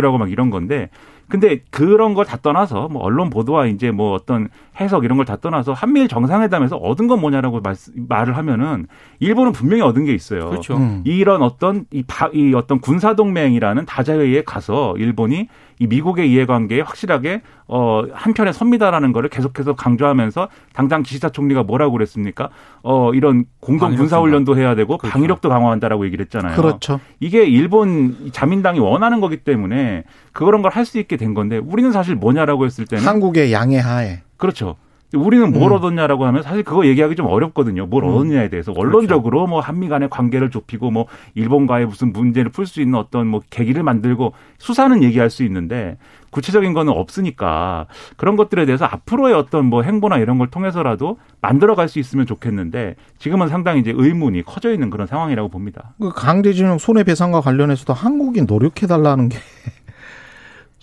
하고 0.05 0.19
막 0.19 0.31
이런 0.31 0.51
건데 0.51 0.91
근데 1.29 1.61
그런 1.71 2.15
걸 2.15 2.25
다 2.25 2.37
떠나서 2.37 2.89
뭐 2.89 3.03
언론 3.03 3.31
보도와 3.31 3.67
이제 3.67 3.91
뭐 3.91 4.13
어떤 4.13 4.49
해석 4.81 5.05
이런 5.05 5.17
걸 5.19 5.25
다 5.27 5.37
떠나서 5.37 5.73
한미일 5.73 6.09
정상회담에서 6.09 6.77
얻은 6.77 7.07
건 7.07 7.21
뭐냐라고 7.21 7.61
말, 7.61 7.75
말을 7.95 8.37
하면은 8.37 8.87
일본은 9.21 9.53
분명히 9.53 9.83
얻은 9.83 10.05
게 10.05 10.13
있어요. 10.15 10.51
그렇죠. 10.51 10.77
음. 10.77 11.03
이런 11.05 11.43
어떤 11.43 11.85
이, 11.91 12.03
바, 12.07 12.29
이 12.33 12.53
어떤 12.55 12.81
군사 12.81 13.15
동맹이라는 13.15 13.87
다자회의에 13.87 14.43
가서 14.45 14.95
일본이 14.99 15.49
이 15.79 15.87
미국의 15.87 16.31
이해관계에 16.31 16.81
확실하게 16.81 17.43
어 17.67 18.03
한편에 18.13 18.53
섭니다라는 18.53 19.13
거를 19.13 19.29
계속해서 19.31 19.75
강조하면서 19.75 20.49
당장 20.75 21.03
기시다 21.03 21.31
총리가 21.31 21.63
뭐라고 21.65 21.93
그랬습니까? 21.93 22.51
어 22.83 23.13
이런 23.15 23.47
공동 23.61 23.97
군사 23.97 24.21
훈련도 24.21 24.57
해야 24.57 24.75
되고 24.75 24.99
그렇죠. 24.99 25.13
방위력도 25.13 25.49
강화한다라고 25.49 26.05
얘기를 26.07 26.25
했잖아요. 26.25 26.55
그렇죠. 26.57 27.01
이게 27.19 27.45
일본 27.45 28.31
자민당이 28.33 28.79
원하는 28.79 29.21
거기 29.21 29.39
때문에 29.39 30.05
그런 30.33 30.63
걸 30.63 30.71
할 30.73 30.85
수 30.85 30.99
있게 30.99 31.17
된 31.17 31.35
건데 31.35 31.59
우리는 31.59 31.93
사실 31.93 32.15
뭐냐라고 32.15 32.65
했을 32.65 32.87
때는 32.87 33.05
한국의 33.07 33.53
양해 33.53 33.79
하에. 33.79 34.21
그렇죠. 34.37 34.77
우리는 35.15 35.53
뭘 35.53 35.71
음. 35.73 35.77
얻었냐라고 35.77 36.25
하면 36.25 36.43
사실 36.43 36.63
그거 36.63 36.87
얘기하기 36.87 37.17
좀 37.17 37.27
어렵거든요. 37.27 37.85
뭘 37.85 38.03
음. 38.05 38.09
얻었냐에 38.09 38.49
대해서 38.49 38.73
원론적으로 38.75 39.47
뭐 39.47 39.61
한미 39.61 39.89
간의 39.91 40.09
관계를 40.09 40.51
좁히고 40.51 40.91
뭐 40.91 41.05
일본과의 41.35 41.85
무슨 41.85 42.15
문제를 42.15 42.51
풀 42.51 42.67
수 42.67 42.81
있는 42.81 42.99
어떤 42.99 43.27
뭐 43.27 43.43
계기를 43.51 43.83
만들고 43.83 44.33
수사는 44.57 45.03
얘기할 45.03 45.29
수 45.29 45.45
있는데 45.45 45.99
구체적인 46.31 46.73
거는 46.73 46.95
없으니까 46.95 47.89
그런 48.17 48.37
것들에 48.37 48.65
대해서 48.65 48.87
앞으로의 48.87 49.35
어떤 49.35 49.67
뭐 49.67 49.83
행보나 49.83 50.17
이런 50.17 50.39
걸 50.39 50.49
통해서라도 50.49 51.19
만들어 51.43 51.75
갈 51.75 51.89
수 51.89 51.99
있으면 51.99 52.25
좋겠는데 52.25 52.97
지금은 53.19 53.49
상당히 53.49 53.81
이제 53.81 53.93
의문이 53.95 54.45
커져 54.45 54.73
있는 54.73 54.89
그런 54.89 55.07
상황이라고 55.07 55.51
봅니다. 55.51 55.93
그 56.01 56.09
강제징용 56.09 56.79
손해배상과 56.79 57.43
관련해서도 57.43 57.93
한국이 57.93 58.43
노력해 58.43 58.87
달라는 58.87 59.29
게 59.29 59.37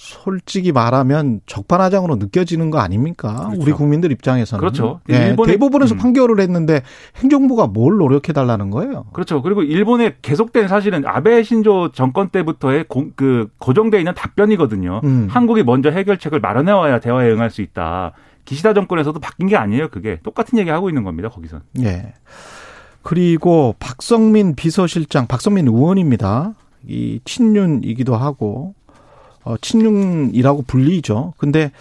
솔직히 0.01 0.71
말하면 0.71 1.41
적반하장으로 1.45 2.15
느껴지는 2.15 2.69
거 2.71 2.79
아닙니까? 2.79 3.47
그렇죠. 3.47 3.61
우리 3.61 3.71
국민들 3.73 4.13
입장에서는. 4.13 4.57
그렇죠. 4.61 5.01
예, 5.09 5.35
일본의- 5.35 5.45
대법원에서 5.47 5.95
음. 5.95 5.97
판결을 5.97 6.39
했는데 6.39 6.83
행정부가 7.17 7.67
뭘 7.67 7.97
노력해 7.97 8.31
달라는 8.31 8.69
거예요? 8.69 9.07
그렇죠. 9.11 9.41
그리고 9.41 9.61
일본의 9.61 10.15
계속된 10.21 10.69
사실은 10.69 11.05
아베 11.05 11.43
신조 11.43 11.91
정권 11.91 12.29
때부터의 12.29 12.85
고, 12.87 13.07
그 13.17 13.49
고정돼 13.57 13.97
있는 13.97 14.13
답변이거든요. 14.15 15.01
음. 15.03 15.27
한국이 15.29 15.63
먼저 15.63 15.89
해결책을 15.89 16.39
마련해 16.39 16.71
와야 16.71 17.01
대화에 17.01 17.29
응할 17.31 17.49
수 17.49 17.61
있다. 17.61 18.13
기시다 18.45 18.73
정권에서도 18.73 19.19
바뀐 19.19 19.47
게 19.47 19.57
아니에요. 19.57 19.89
그게 19.89 20.19
똑같은 20.23 20.57
얘기 20.59 20.69
하고 20.69 20.89
있는 20.89 21.03
겁니다. 21.03 21.27
거기선. 21.27 21.61
예. 21.81 22.13
그리고 23.01 23.75
박성민 23.79 24.55
비서실장, 24.55 25.27
박성민 25.27 25.67
의원입니다. 25.67 26.53
이 26.87 27.19
친윤이기도 27.25 28.15
하고 28.15 28.75
어, 29.49 29.57
친윤이라고 29.57 30.61
불리죠. 30.61 31.33
근데 31.37 31.71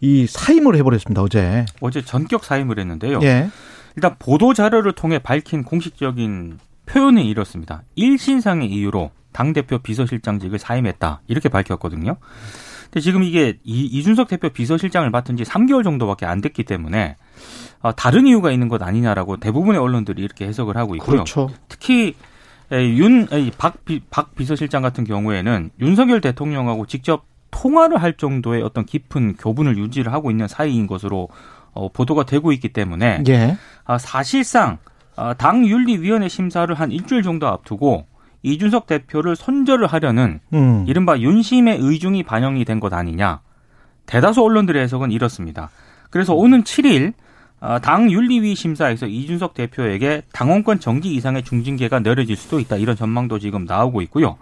이 0.00 0.26
사임을 0.26 0.76
해버렸습니다 0.76 1.22
어제. 1.22 1.64
어제 1.80 2.02
전격 2.04 2.44
사임을 2.44 2.78
했는데요. 2.78 3.20
예. 3.22 3.48
일단 3.96 4.16
보도 4.18 4.52
자료를 4.52 4.92
통해 4.92 5.18
밝힌 5.18 5.64
공식적인 5.64 6.58
표현은 6.84 7.22
이렇습니다. 7.22 7.82
일신상의 7.94 8.70
이유로 8.70 9.10
당 9.32 9.54
대표 9.54 9.78
비서실장직을 9.78 10.58
사임했다 10.58 11.22
이렇게 11.28 11.48
밝혔거든요. 11.48 12.16
근데 12.84 13.00
지금 13.00 13.22
이게 13.22 13.58
이, 13.64 13.84
이준석 13.86 14.28
대표 14.28 14.50
비서실장을 14.50 15.08
맡은 15.08 15.38
지 15.38 15.44
3개월 15.44 15.84
정도밖에 15.84 16.26
안 16.26 16.42
됐기 16.42 16.64
때문에 16.64 17.16
어, 17.80 17.94
다른 17.94 18.26
이유가 18.26 18.50
있는 18.50 18.68
것 18.68 18.82
아니냐라고 18.82 19.38
대부분의 19.38 19.80
언론들이 19.80 20.22
이렇게 20.22 20.46
해석을 20.46 20.76
하고 20.76 20.94
있고요. 20.96 21.24
그렇죠. 21.24 21.48
특히 21.68 22.14
윤 22.72 23.26
박 23.56 23.74
박 24.10 24.34
비서실장 24.34 24.82
같은 24.82 25.04
경우에는 25.04 25.70
윤석열 25.80 26.20
대통령하고 26.20 26.86
직접 26.86 27.24
통화를 27.50 28.02
할 28.02 28.12
정도의 28.14 28.62
어떤 28.62 28.84
깊은 28.84 29.36
교분을 29.36 29.78
유지를 29.78 30.12
하고 30.12 30.30
있는 30.30 30.46
사이인 30.48 30.86
것으로 30.86 31.28
어, 31.72 31.88
보도가 31.90 32.24
되고 32.24 32.52
있기 32.52 32.68
때문에 32.72 33.24
예. 33.28 33.56
아, 33.84 33.96
사실상 33.98 34.78
아, 35.16 35.34
당 35.34 35.66
윤리위원회 35.66 36.28
심사를 36.28 36.72
한 36.74 36.92
일주일 36.92 37.22
정도 37.22 37.46
앞두고 37.48 38.06
이준석 38.42 38.86
대표를 38.86 39.34
손절을 39.34 39.86
하려는 39.86 40.40
음. 40.52 40.84
이른바 40.86 41.18
윤심의 41.18 41.78
의중이 41.80 42.22
반영이 42.22 42.64
된 42.64 42.80
것 42.80 42.92
아니냐. 42.92 43.40
대다수 44.06 44.42
언론들의 44.42 44.80
해석은 44.82 45.10
이렇습니다. 45.10 45.70
그래서 46.10 46.34
오는 46.34 46.62
7일 46.62 47.12
아, 47.12 47.27
당 47.82 48.10
윤리위 48.10 48.54
심사에서 48.54 49.06
이준석 49.06 49.54
대표에게 49.54 50.22
당원권 50.32 50.80
정지 50.80 51.12
이상의 51.12 51.42
중징계가 51.42 52.00
내려질 52.00 52.36
수도 52.36 52.60
있다. 52.60 52.76
이런 52.76 52.96
전망도 52.96 53.38
지금 53.38 53.64
나오고 53.64 54.02
있고요. 54.02 54.36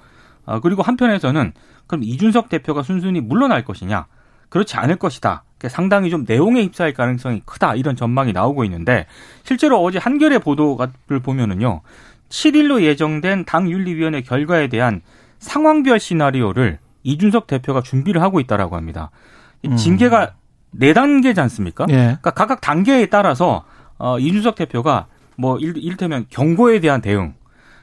아, 0.45 0.61
그리고 0.61 0.83
한편에서는 0.83 1.53
그럼 1.87 2.05
이준석 2.05 2.49
대표가 2.49 2.83
순순히 2.83 3.21
물러날 3.21 3.65
것이냐? 3.65 4.07
그렇지 4.49 4.77
않을 4.77 4.97
것이다. 4.97 5.45
그러니까 5.59 5.75
상당히 5.75 6.11
좀 6.11 6.25
내용에 6.27 6.63
휩싸일 6.63 6.93
가능성이 6.93 7.43
크다. 7.45 7.75
이런 7.75 7.97
전망이 7.97 8.33
나오고 8.33 8.65
있는데 8.65 9.07
실제로 9.43 9.83
어제 9.83 9.99
한겨레 9.99 10.39
보도를 10.39 11.21
보면은요. 11.23 11.81
7일로 12.29 12.83
예정된 12.83 13.45
당 13.45 13.71
윤리위원회 13.71 14.23
결과에 14.23 14.69
대한 14.69 15.01
상황별 15.39 16.01
시나리오를 16.01 16.79
이준석 17.03 17.47
대표가 17.47 17.83
준비를 17.83 18.21
하고 18.23 18.41
있다라고 18.41 18.77
합니다. 18.77 19.11
이 19.63 19.69
음. 19.69 19.77
징계가 19.77 20.35
네 20.79 20.93
단계지 20.93 21.41
않습니까? 21.41 21.87
예. 21.89 21.95
그러니까 21.95 22.31
각각 22.31 22.61
단계에 22.61 23.07
따라서 23.07 23.65
어, 23.99 24.19
이준석 24.19 24.57
대표가 24.57 25.07
뭐 25.37 25.59
일, 25.59 25.77
이를테면 25.77 26.27
경고에 26.31 26.81
대한 26.81 27.01
대응, 27.01 27.35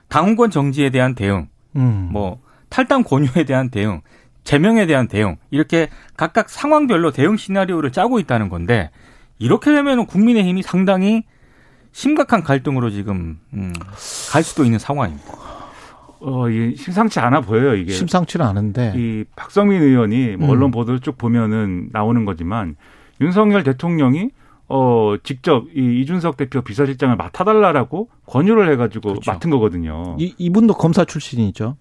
당원권 0.09 0.51
정지에 0.51 0.89
대한 0.89 1.15
대응, 1.15 1.47
음. 1.75 2.09
뭐 2.11 2.41
탈당 2.69 3.03
권유에 3.03 3.45
대한 3.45 3.69
대응, 3.69 4.01
제명에 4.43 4.85
대한 4.85 5.07
대응 5.07 5.37
이렇게 5.51 5.89
각각 6.17 6.49
상황별로 6.49 7.11
대응 7.11 7.37
시나리오를 7.37 7.91
짜고 7.91 8.19
있다는 8.19 8.49
건데 8.49 8.89
이렇게 9.39 9.71
되면 9.71 10.05
국민의힘이 10.05 10.61
상당히 10.61 11.23
심각한 11.91 12.43
갈등으로 12.43 12.89
지금 12.89 13.39
음, 13.53 13.73
갈 14.31 14.43
수도 14.43 14.65
있는 14.65 14.79
상황입니다. 14.79 15.62
어, 16.25 16.49
이 16.49 16.75
심상치 16.75 17.19
않아 17.19 17.41
보여요, 17.41 17.75
이게. 17.75 17.91
심상치는 17.91 18.45
않은데. 18.45 18.93
이 18.95 19.25
박성민 19.35 19.81
의원이 19.81 20.37
뭐 20.37 20.47
음. 20.47 20.51
언론 20.51 20.71
보도를 20.71 21.01
쭉 21.01 21.17
보면은 21.17 21.89
나오는 21.91 22.23
거지만 22.25 22.75
윤석열 23.19 23.63
대통령이 23.63 24.29
어 24.69 25.15
직접 25.23 25.65
이 25.75 26.01
이준석 26.01 26.37
대표 26.37 26.61
비서실장을 26.61 27.15
맡아달라라고 27.15 28.09
권유를 28.25 28.71
해가지고 28.71 29.09
그렇죠. 29.09 29.31
맡은 29.31 29.49
거거든요. 29.49 30.15
이, 30.19 30.33
이분도 30.37 30.75
검사 30.75 31.03
출신이죠. 31.03 31.75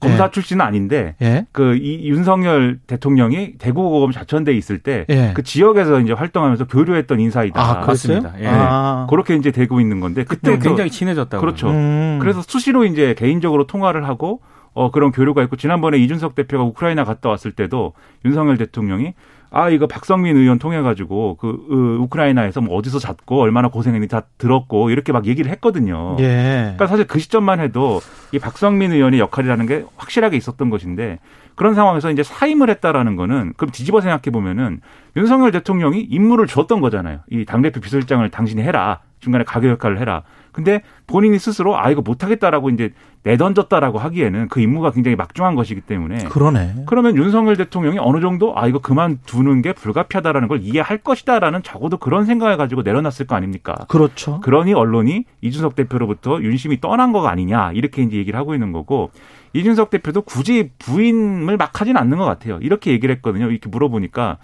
검사 0.00 0.24
예. 0.24 0.30
출신은 0.30 0.64
아닌데 0.64 1.14
예. 1.22 1.46
그이 1.52 2.08
윤석열 2.08 2.80
대통령이 2.86 3.54
대구고검 3.58 4.10
자천대 4.10 4.52
에 4.52 4.56
있을 4.56 4.78
때그 4.78 5.12
예. 5.12 5.34
지역에서 5.42 6.00
이제 6.00 6.12
활동하면서 6.12 6.66
교류했던 6.66 7.20
인사이다. 7.20 7.60
아, 7.60 7.80
그랬어요? 7.82 8.20
맞습니다. 8.20 8.44
예. 8.44 8.48
아. 8.48 9.06
그렇게 9.08 9.36
이제 9.36 9.50
되고 9.50 9.80
있는 9.80 10.00
건데 10.00 10.24
그때 10.24 10.52
그때 10.52 10.68
굉장히 10.68 10.90
친해졌다고. 10.90 11.40
그렇죠. 11.40 11.70
음. 11.70 12.18
그래서 12.20 12.42
수시로 12.42 12.84
이제 12.84 13.14
개인적으로 13.16 13.66
통화를 13.66 14.06
하고 14.08 14.40
어 14.72 14.90
그런 14.90 15.12
교류가 15.12 15.42
있고 15.44 15.56
지난번에 15.56 15.98
이준석 15.98 16.34
대표가 16.34 16.64
우크라이나 16.64 17.04
갔다 17.04 17.28
왔을 17.28 17.52
때도 17.52 17.92
윤석열 18.24 18.56
대통령이 18.56 19.14
아 19.56 19.70
이거 19.70 19.86
박성민 19.86 20.36
의원 20.36 20.58
통해 20.58 20.82
가지고 20.82 21.36
그 21.36 21.48
으, 21.70 22.02
우크라이나에서 22.02 22.60
뭐 22.60 22.76
어디서 22.76 22.98
잤고 22.98 23.40
얼마나 23.40 23.68
고생했는지 23.68 24.10
다 24.10 24.22
들었고 24.36 24.90
이렇게 24.90 25.12
막 25.12 25.26
얘기를 25.26 25.48
했거든요. 25.52 26.16
예. 26.18 26.72
그러니까 26.74 26.88
사실 26.88 27.06
그 27.06 27.20
시점만 27.20 27.60
해도 27.60 28.00
이 28.32 28.40
박성민 28.40 28.90
의원의 28.92 29.20
역할이라는 29.20 29.66
게 29.66 29.84
확실하게 29.96 30.36
있었던 30.36 30.70
것인데 30.70 31.20
그런 31.54 31.74
상황에서 31.74 32.10
이제 32.10 32.24
사임을 32.24 32.68
했다라는 32.68 33.14
거는 33.14 33.52
그럼 33.56 33.70
뒤집어 33.70 34.00
생각해 34.00 34.32
보면은 34.32 34.80
윤석열 35.16 35.52
대통령이 35.52 36.00
임무를 36.00 36.48
줬던 36.48 36.80
거잖아요. 36.80 37.20
이 37.30 37.44
당대표 37.44 37.80
비서실장을 37.80 38.28
당신이 38.28 38.60
해라. 38.60 39.02
중간에 39.20 39.44
가교 39.44 39.68
역할을 39.68 40.00
해라. 40.00 40.24
근데 40.54 40.82
본인이 41.08 41.38
스스로 41.38 41.76
아 41.76 41.90
이거 41.90 42.00
못하겠다라고 42.00 42.70
이제 42.70 42.92
내던졌다라고 43.24 43.98
하기에는 43.98 44.48
그 44.48 44.60
임무가 44.60 44.92
굉장히 44.92 45.16
막중한 45.16 45.54
것이기 45.56 45.80
때문에 45.80 46.24
그러네. 46.28 46.84
그러면 46.86 47.16
윤석열 47.16 47.56
대통령이 47.56 47.98
어느 47.98 48.20
정도 48.20 48.56
아 48.56 48.66
이거 48.68 48.78
그만두는 48.78 49.62
게 49.62 49.72
불가피하다라는 49.72 50.46
걸 50.48 50.60
이해할 50.62 50.98
것이다라는 50.98 51.62
적어도 51.62 51.96
그런 51.96 52.24
생각을 52.24 52.56
가지고 52.56 52.82
내려놨을 52.82 53.26
거 53.26 53.34
아닙니까? 53.34 53.74
그렇죠. 53.88 54.40
그러니 54.40 54.74
언론이 54.74 55.24
이준석 55.40 55.74
대표로부터 55.74 56.40
윤심이 56.40 56.80
떠난 56.80 57.12
거가 57.12 57.30
아니냐 57.30 57.72
이렇게 57.72 58.02
이제 58.02 58.16
얘기를 58.16 58.38
하고 58.38 58.54
있는 58.54 58.72
거고 58.72 59.10
이준석 59.54 59.90
대표도 59.90 60.22
굳이 60.22 60.70
부인을 60.78 61.56
막 61.56 61.80
하진 61.80 61.96
않는 61.96 62.18
것 62.18 62.24
같아요. 62.24 62.58
이렇게 62.62 62.92
얘기를 62.92 63.14
했거든요. 63.16 63.50
이렇게 63.50 63.68
물어보니까 63.68 64.38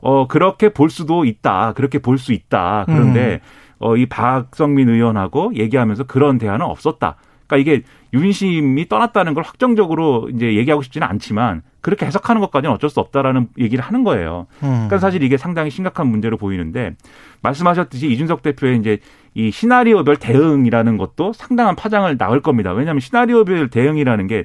어 0.00 0.26
그렇게 0.26 0.68
볼 0.68 0.90
수도 0.90 1.24
있다. 1.24 1.72
그렇게 1.72 1.98
볼 1.98 2.18
수 2.18 2.32
있다. 2.32 2.84
그런데 2.86 3.40
어 3.84 3.96
이 3.96 4.06
박성민 4.06 4.88
의원하고 4.88 5.52
얘기하면서 5.54 6.04
그런 6.04 6.38
대화는 6.38 6.64
없었다. 6.64 7.16
그러니까 7.46 7.56
이게 7.56 7.82
윤심이 8.14 8.88
떠났다는 8.88 9.34
걸 9.34 9.44
확정적으로 9.44 10.30
이제 10.34 10.54
얘기하고 10.54 10.82
싶지는 10.82 11.06
않지만 11.06 11.62
그렇게 11.82 12.06
해석하는 12.06 12.40
것까지는 12.40 12.74
어쩔 12.74 12.88
수 12.88 13.00
없다라는 13.00 13.48
얘기를 13.58 13.84
하는 13.84 14.02
거예요. 14.04 14.46
음. 14.62 14.68
그러니까 14.68 14.98
사실 14.98 15.22
이게 15.22 15.36
상당히 15.36 15.70
심각한 15.70 16.06
문제로 16.06 16.38
보이는데 16.38 16.96
말씀하셨듯이 17.42 18.10
이준석 18.10 18.42
대표의 18.42 18.78
이제 18.78 18.98
이 19.34 19.50
시나리오별 19.50 20.16
대응이라는 20.16 20.96
것도 20.96 21.34
상당한 21.34 21.76
파장을 21.76 22.16
낳을 22.16 22.40
겁니다. 22.40 22.72
왜냐하면 22.72 23.00
시나리오별 23.00 23.68
대응이라는 23.68 24.26
게 24.26 24.44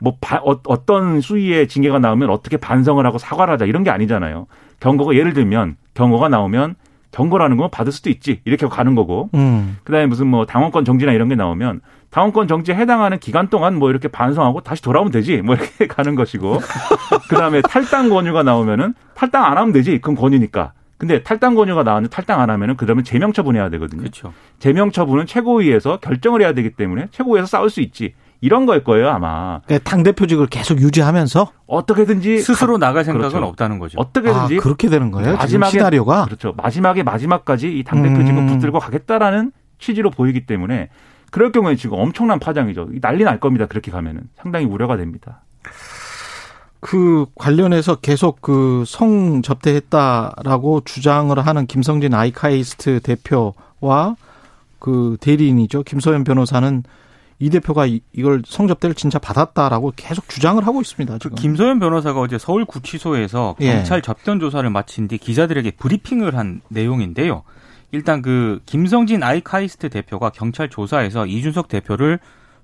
뭐 0.00 0.18
어, 0.42 0.84
떤 0.84 1.20
수위의 1.20 1.68
징계가 1.68 1.98
나오면 1.98 2.30
어떻게 2.30 2.56
반성을 2.56 3.04
하고 3.04 3.18
사과를 3.18 3.54
하자 3.54 3.64
이런 3.64 3.82
게 3.82 3.90
아니잖아요. 3.90 4.46
경고가 4.80 5.14
예를 5.14 5.32
들면 5.32 5.76
경고가 5.94 6.28
나오면 6.28 6.74
경고라는 7.16 7.56
건 7.56 7.70
받을 7.70 7.92
수도 7.92 8.10
있지. 8.10 8.40
이렇게 8.44 8.66
가는 8.66 8.94
거고. 8.94 9.30
음. 9.34 9.78
그다음에 9.84 10.06
무슨 10.06 10.26
뭐 10.26 10.44
당원권 10.44 10.84
정지나 10.84 11.12
이런 11.12 11.28
게 11.30 11.34
나오면 11.34 11.80
당원권 12.10 12.46
정지에 12.46 12.74
해당하는 12.74 13.18
기간 13.18 13.48
동안 13.48 13.78
뭐 13.78 13.88
이렇게 13.88 14.08
반성하고 14.08 14.60
다시 14.60 14.82
돌아오면 14.82 15.12
되지. 15.12 15.40
뭐 15.40 15.54
이렇게 15.54 15.86
가는 15.88 16.14
것이고. 16.14 16.60
그다음에 17.30 17.62
탈당 17.62 18.10
권유가 18.10 18.42
나오면은 18.42 18.92
탈당 19.14 19.44
안 19.44 19.56
하면 19.56 19.72
되지. 19.72 19.92
그건 19.98 20.14
권유니까. 20.14 20.72
근데 20.98 21.22
탈당 21.22 21.54
권유가 21.54 21.82
나왔는데 21.82 22.14
탈당 22.14 22.40
안 22.40 22.50
하면은 22.50 22.76
그다음에 22.76 23.02
제명 23.02 23.32
처분해야 23.32 23.70
되거든요. 23.70 24.00
그렇죠. 24.00 24.34
제명 24.58 24.90
처분은 24.90 25.24
최고위에서 25.26 25.98
결정을 26.00 26.42
해야 26.42 26.52
되기 26.52 26.70
때문에 26.70 27.08
최고위에서 27.12 27.46
싸울 27.46 27.70
수 27.70 27.80
있지 27.80 28.14
이런 28.40 28.66
거일 28.66 28.84
거예요 28.84 29.08
아마 29.08 29.60
그러니까 29.66 29.88
당 29.90 30.02
대표직을 30.02 30.46
계속 30.48 30.80
유지하면서 30.80 31.50
어떻게든지 31.66 32.38
스스로 32.38 32.78
나갈 32.78 33.04
생각은 33.04 33.28
그렇죠. 33.30 33.46
없다는 33.46 33.78
거죠. 33.78 33.98
아, 33.98 34.02
어떻게든지 34.02 34.56
그렇게 34.58 34.88
되는 34.88 35.10
거예요. 35.10 35.36
마지막에 35.36 35.70
시나리오가 35.72 36.24
그렇죠. 36.26 36.52
마지막에 36.56 37.02
마지막까지 37.02 37.76
이 37.78 37.82
당 37.82 38.02
대표직은 38.02 38.36
음. 38.38 38.46
붙들고 38.46 38.78
가겠다라는 38.78 39.52
취지로 39.78 40.10
보이기 40.10 40.46
때문에 40.46 40.90
그럴 41.30 41.50
경우에 41.52 41.76
지금 41.76 41.98
엄청난 41.98 42.38
파장이죠. 42.38 42.88
난리 43.00 43.24
날 43.24 43.40
겁니다. 43.40 43.66
그렇게 43.66 43.90
가면은 43.90 44.22
상당히 44.36 44.64
우려가 44.66 44.96
됩니다. 44.96 45.42
그 46.80 47.26
관련해서 47.34 47.96
계속 47.96 48.40
그 48.40 48.84
성 48.86 49.42
접대했다라고 49.42 50.82
주장을 50.84 51.36
하는 51.44 51.66
김성진 51.66 52.14
아이카이스트 52.14 53.00
대표와 53.00 54.14
그 54.78 55.16
대리인이죠 55.20 55.82
김소연 55.82 56.22
변호사는 56.24 56.84
이 57.38 57.50
대표가 57.50 57.84
이- 57.86 58.00
이걸 58.12 58.42
성접대를 58.46 58.94
진짜 58.94 59.18
받았다라고 59.18 59.92
계속 59.96 60.28
주장을 60.28 60.64
하고 60.66 60.80
있습니다. 60.80 61.14
그 61.14 61.18
지금. 61.18 61.36
김소연 61.36 61.78
변호사가 61.80 62.20
어제 62.20 62.38
서울구치소에서 62.38 63.56
예. 63.60 63.72
경찰 63.74 64.00
접견 64.02 64.40
조사를 64.40 64.68
마친 64.70 65.06
뒤 65.08 65.18
기자들에게 65.18 65.72
브리핑을 65.72 66.34
한 66.36 66.62
내용인데요. 66.68 67.42
일단 67.92 68.22
그 68.22 68.60
김성진 68.66 69.22
아이카이스트 69.22 69.90
대표가 69.90 70.30
경찰 70.30 70.68
조사에서 70.70 71.26
이준석 71.26 71.68
대표를 71.68 72.18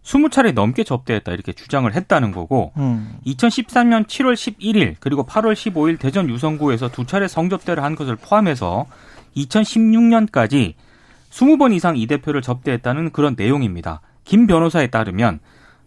20차례 0.05 0.53
넘게 0.53 0.83
접대했다 0.83 1.31
이렇게 1.33 1.53
주장을 1.53 1.93
했다는 1.95 2.33
거고 2.33 2.73
음. 2.77 3.13
2013년 3.27 4.07
7월 4.09 4.33
11일 4.35 4.97
그리고 4.99 5.25
8월 5.25 5.53
15일 5.53 5.99
대전 6.01 6.29
유성구에서 6.29 6.89
두 6.89 7.07
차례 7.07 7.29
성접대를 7.29 7.85
한 7.85 7.95
것을 7.95 8.17
포함해서 8.17 8.87
2016년까지 9.37 10.75
20번 11.31 11.73
이상 11.75 11.97
이 11.97 12.07
대표를 12.07 12.43
접대했다는 12.43 13.11
그런 13.13 13.35
내용입니다. 13.39 14.01
김 14.25 14.47
변호사에 14.47 14.89
따르면 14.89 15.41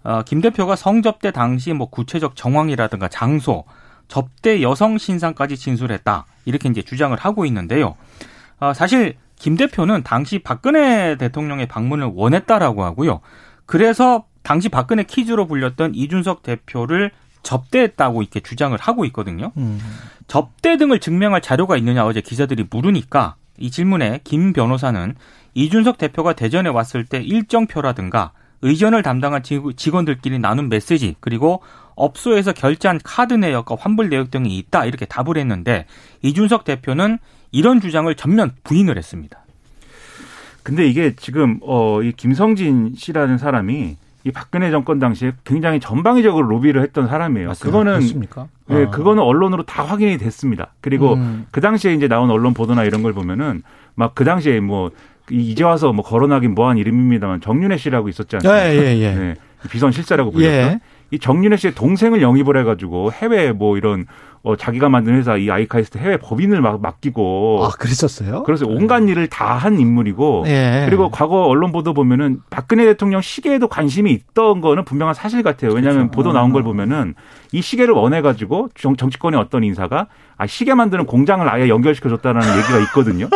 어, 0.03 0.21
김 0.23 0.41
대표가 0.41 0.75
성접대 0.75 1.31
당시 1.31 1.73
뭐 1.73 1.89
구체적 1.89 2.35
정황이라든가 2.35 3.07
장소, 3.07 3.65
접대 4.07 4.61
여성 4.61 4.97
신상까지 4.97 5.57
진술했다 5.57 6.25
이렇게 6.45 6.69
이제 6.69 6.81
주장을 6.81 7.17
하고 7.17 7.45
있는데요. 7.45 7.95
어, 8.59 8.73
사실 8.73 9.15
김 9.35 9.57
대표는 9.57 10.03
당시 10.03 10.39
박근혜 10.39 11.17
대통령의 11.17 11.67
방문을 11.67 12.11
원했다라고 12.13 12.83
하고요. 12.83 13.21
그래서 13.65 14.25
당시 14.43 14.69
박근혜 14.69 15.03
퀴즈로 15.03 15.47
불렸던 15.47 15.95
이준석 15.95 16.43
대표를 16.43 17.11
접대했다고 17.43 18.21
이렇게 18.21 18.39
주장을 18.39 18.77
하고 18.79 19.05
있거든요. 19.05 19.51
음. 19.57 19.79
접대 20.27 20.77
등을 20.77 20.99
증명할 20.99 21.41
자료가 21.41 21.77
있느냐 21.77 22.05
어제 22.05 22.21
기자들이 22.21 22.67
물으니까 22.69 23.35
이 23.57 23.71
질문에 23.71 24.21
김 24.23 24.53
변호사는 24.53 25.15
이준석 25.59 25.97
대표가 25.97 26.33
대전에 26.33 26.69
왔을 26.69 27.05
때 27.05 27.21
일정표라든가 27.21 28.31
의전을 28.61 29.01
담당한 29.03 29.41
직- 29.41 29.61
직원들끼리 29.75 30.39
나눈 30.39 30.69
메시지 30.69 31.15
그리고 31.19 31.61
업소에서 31.95 32.51
결제한 32.53 32.99
카드 33.03 33.33
내역과 33.33 33.75
환불 33.79 34.09
내역 34.09 34.31
등이 34.31 34.57
있다 34.57 34.85
이렇게 34.85 35.05
답을 35.05 35.37
했는데 35.37 35.85
이준석 36.21 36.65
대표는 36.65 37.17
이런 37.51 37.79
주장을 37.79 38.13
전면 38.15 38.51
부인을 38.63 38.97
했습니다. 38.97 39.39
근데 40.63 40.87
이게 40.87 41.15
지금 41.15 41.59
어이 41.61 42.11
김성진 42.13 42.93
씨라는 42.97 43.37
사람이 43.37 43.97
이 44.25 44.31
박근혜 44.31 44.71
정권 44.71 44.97
당시에 44.97 45.33
굉장히 45.43 45.79
전방위적으로 45.79 46.47
로비를 46.47 46.81
했던 46.81 47.07
사람이에요. 47.07 47.53
그거는 47.61 47.93
그렇습니까? 47.99 48.47
예, 48.71 48.85
아. 48.85 48.89
그거는 48.89 49.21
언론으로 49.21 49.63
다 49.63 49.83
확인이 49.83 50.17
됐습니다. 50.17 50.73
그리고 50.81 51.13
음. 51.13 51.45
그 51.51 51.61
당시에 51.61 51.93
이제 51.93 52.07
나온 52.07 52.31
언론 52.31 52.55
보도나 52.55 52.83
이런 52.83 53.03
걸 53.03 53.13
보면은 53.13 53.61
막 53.93 54.15
그 54.15 54.25
당시에 54.25 54.59
뭐 54.59 54.89
이- 55.31 55.51
이제 55.51 55.63
와서 55.63 55.91
뭐 55.93 56.03
거론하긴 56.03 56.53
뭐한 56.55 56.77
이름입니다만 56.77 57.41
정윤혜 57.41 57.77
씨라고 57.77 58.09
있었지 58.09 58.35
않습니까? 58.37 58.69
예, 58.69 58.75
예, 58.75 58.99
예. 59.01 59.15
네, 59.15 59.33
비선 59.69 59.91
실세라고 59.91 60.31
불렸던 60.31 60.71
예. 60.73 60.79
이 61.11 61.19
정윤혜 61.19 61.57
씨의 61.57 61.75
동생을 61.75 62.21
영입을 62.21 62.57
해가지고 62.57 63.11
해외 63.11 63.51
뭐 63.51 63.77
이런 63.77 64.05
어 64.43 64.55
자기가 64.55 64.89
만든 64.89 65.15
회사 65.15 65.37
이 65.37 65.49
아이카이스트 65.49 65.97
해외 65.97 66.17
법인을 66.17 66.61
막 66.61 66.79
맡기고 66.81 67.63
아, 67.63 67.69
그랬었어요? 67.69 68.43
그래서 68.43 68.65
온갖 68.67 69.01
일을 69.07 69.27
다 69.27 69.55
한 69.55 69.79
인물이고 69.79 70.43
예. 70.47 70.83
그리고 70.87 71.09
과거 71.09 71.45
언론 71.45 71.71
보도 71.71 71.93
보면은 71.95 72.41
박근혜 72.51 72.85
대통령 72.85 73.21
시계에도 73.21 73.67
관심이 73.67 74.11
있던 74.11 74.61
거는 74.61 74.85
분명한 74.85 75.15
사실 75.15 75.41
같아요. 75.41 75.71
왜냐하면 75.71 76.11
보도 76.11 76.31
나온 76.33 76.51
걸 76.51 76.61
보면은 76.61 77.15
이 77.55 77.61
시계를 77.61 77.93
원해가지고 77.93 78.69
정, 78.75 78.97
정치권의 78.97 79.39
어떤 79.39 79.63
인사가 79.63 80.07
아 80.37 80.45
시계 80.45 80.73
만드는 80.73 81.05
공장을 81.05 81.47
아예 81.47 81.69
연결시켜줬다라는 81.69 82.57
얘기가 82.57 82.79
있거든요. 82.79 83.29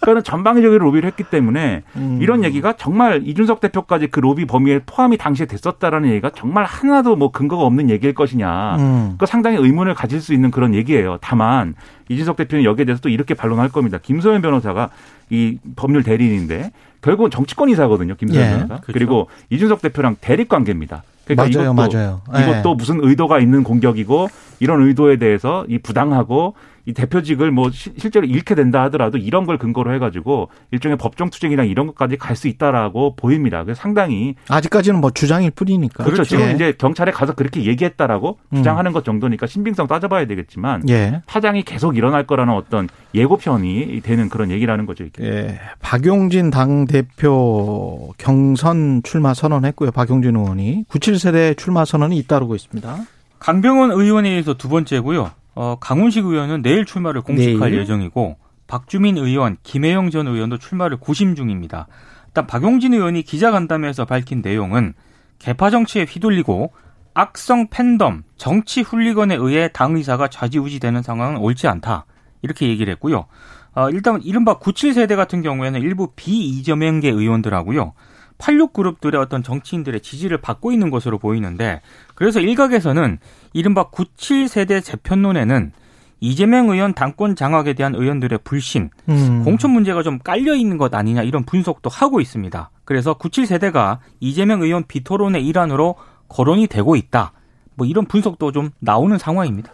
그러니까는 0.00 0.22
전방위적으로 0.22 0.84
로비를 0.84 1.08
했기 1.08 1.24
때문에 1.24 1.82
음. 1.96 2.18
이런 2.20 2.44
얘기가 2.44 2.74
정말 2.74 3.22
이준석 3.24 3.60
대표까지 3.60 4.08
그 4.08 4.20
로비 4.20 4.44
범위에 4.44 4.80
포함이 4.86 5.16
당시에 5.16 5.46
됐었다라는 5.46 6.10
얘기가 6.10 6.30
정말 6.30 6.64
하나도 6.64 7.16
뭐 7.16 7.32
근거가 7.32 7.64
없는 7.64 7.90
얘기일 7.90 8.14
것이냐. 8.14 8.76
음. 8.76 9.14
그 9.18 9.26
상당히 9.26 9.56
의문을 9.56 9.94
가질 9.94 10.20
수 10.20 10.34
있는 10.34 10.50
그런 10.52 10.74
얘기예요. 10.74 11.18
다만 11.20 11.74
이준석 12.08 12.36
대표는 12.36 12.64
여기에 12.64 12.84
대해서 12.84 13.00
또 13.00 13.08
이렇게 13.08 13.34
반론할 13.34 13.68
겁니다. 13.70 13.98
김소연 14.02 14.42
변호사가 14.42 14.90
이 15.30 15.58
법률 15.76 16.02
대리인인데 16.02 16.72
결국은 17.00 17.30
정치권 17.30 17.68
이사거든요. 17.70 18.14
김소연 18.16 18.44
예. 18.44 18.50
변호사. 18.50 18.74
그렇죠. 18.80 18.92
그리고 18.92 19.28
이준석 19.50 19.82
대표랑 19.82 20.16
대립 20.20 20.48
관계입니다. 20.48 21.02
그러니까 21.24 21.58
맞아요, 21.58 21.72
이것도 21.72 21.74
맞아요. 21.74 22.20
예. 22.36 22.42
이것도 22.42 22.74
무슨 22.74 23.00
의도가 23.02 23.40
있는 23.40 23.62
공격이고 23.62 24.28
이런 24.60 24.82
의도에 24.82 25.16
대해서 25.16 25.64
이 25.68 25.78
부당하고 25.78 26.54
이 26.86 26.92
대표직을 26.92 27.50
뭐 27.50 27.70
시, 27.70 27.90
실제로 27.96 28.26
잃게 28.26 28.54
된다 28.54 28.82
하더라도 28.84 29.16
이런 29.18 29.46
걸 29.46 29.56
근거로 29.58 29.92
해가지고 29.94 30.50
일종의 30.70 30.98
법정 30.98 31.30
투쟁이랑 31.30 31.68
이런 31.68 31.86
것까지 31.86 32.16
갈 32.16 32.34
수 32.34 32.48
있다라고 32.48 33.14
보입니다. 33.16 33.62
그래서 33.62 33.80
상당히 33.80 34.34
아직까지는 34.48 35.00
뭐 35.00 35.10
주장일 35.10 35.52
뿐이니까. 35.52 36.02
그렇죠. 36.04 36.24
지금 36.24 36.48
예. 36.48 36.52
이제 36.52 36.74
경찰에 36.76 37.12
가서 37.12 37.34
그렇게 37.34 37.64
얘기했다라고 37.64 38.38
음. 38.50 38.56
주장하는 38.56 38.92
것 38.92 39.04
정도니까 39.04 39.46
신빙성 39.46 39.86
따져봐야 39.86 40.26
되겠지만 40.26 40.88
예. 40.88 41.22
파장이 41.26 41.62
계속 41.62 41.96
일어날 41.96 42.26
거라는 42.26 42.52
어떤 42.54 42.88
예고편이 43.14 44.00
되는 44.02 44.28
그런 44.28 44.50
얘기라는 44.50 44.84
거죠. 44.86 45.04
이게. 45.04 45.24
예. 45.24 45.60
박용진 45.80 46.50
당 46.50 46.86
대표 46.86 48.12
경선 48.18 49.02
출마 49.04 49.32
선언했고요. 49.34 49.90
박용진 49.92 50.36
의원이 50.36 50.84
97세대 50.90 51.56
출마 51.56 51.84
선언이 51.84 52.16
잇따르고 52.18 52.54
있습니다. 52.56 52.96
강병원 53.38 53.92
의원에 53.92 54.30
의해서 54.30 54.54
두 54.54 54.68
번째고요. 54.68 55.30
어, 55.54 55.76
강훈식 55.80 56.24
의원은 56.24 56.62
내일 56.62 56.84
출마를 56.84 57.22
공식할 57.22 57.70
내일? 57.70 57.82
예정이고 57.82 58.36
박주민 58.66 59.16
의원, 59.18 59.56
김혜영 59.62 60.10
전 60.10 60.26
의원도 60.26 60.58
출마를 60.58 60.96
고심 60.96 61.34
중입니다. 61.34 61.86
일단 62.28 62.46
박용진 62.46 62.94
의원이 62.94 63.22
기자간담회에서 63.22 64.04
밝힌 64.04 64.42
내용은 64.42 64.94
개파 65.38 65.70
정치에 65.70 66.04
휘둘리고 66.04 66.72
악성 67.12 67.68
팬덤, 67.68 68.24
정치 68.36 68.80
훌리건에 68.82 69.36
의해 69.36 69.68
당 69.72 69.94
의사가 69.96 70.28
좌지우지되는 70.28 71.02
상황은 71.02 71.38
옳지 71.38 71.68
않다. 71.68 72.06
이렇게 72.42 72.68
얘기를 72.68 72.92
했고요. 72.94 73.26
어, 73.74 73.90
일단 73.90 74.20
이른바 74.22 74.58
97세대 74.58 75.16
같은 75.16 75.42
경우에는 75.42 75.80
일부 75.80 76.12
비이재명계 76.16 77.10
의원들하고요. 77.10 77.92
86 78.38 78.72
그룹들의 78.72 79.20
어떤 79.20 79.42
정치인들의 79.42 80.00
지지를 80.00 80.38
받고 80.38 80.72
있는 80.72 80.90
것으로 80.90 81.18
보이는데 81.18 81.80
그래서 82.14 82.40
일각에서는 82.40 83.18
이른바 83.52 83.84
97 83.84 84.48
세대 84.48 84.80
재편론에는 84.80 85.72
이재명 86.20 86.70
의원 86.70 86.94
당권 86.94 87.36
장악에 87.36 87.74
대한 87.74 87.94
의원들의 87.94 88.38
불신, 88.44 88.88
음. 89.10 89.44
공천 89.44 89.72
문제가 89.72 90.02
좀 90.02 90.18
깔려 90.18 90.54
있는 90.54 90.78
것 90.78 90.94
아니냐 90.94 91.22
이런 91.22 91.44
분석도 91.44 91.90
하고 91.90 92.20
있습니다. 92.20 92.70
그래서 92.84 93.14
97 93.14 93.46
세대가 93.46 94.00
이재명 94.20 94.62
의원 94.62 94.84
비토론의 94.84 95.46
일환으로 95.46 95.96
거론이 96.28 96.66
되고 96.68 96.96
있다. 96.96 97.32
뭐 97.74 97.86
이런 97.86 98.06
분석도 98.06 98.52
좀 98.52 98.70
나오는 98.78 99.18
상황입니다. 99.18 99.72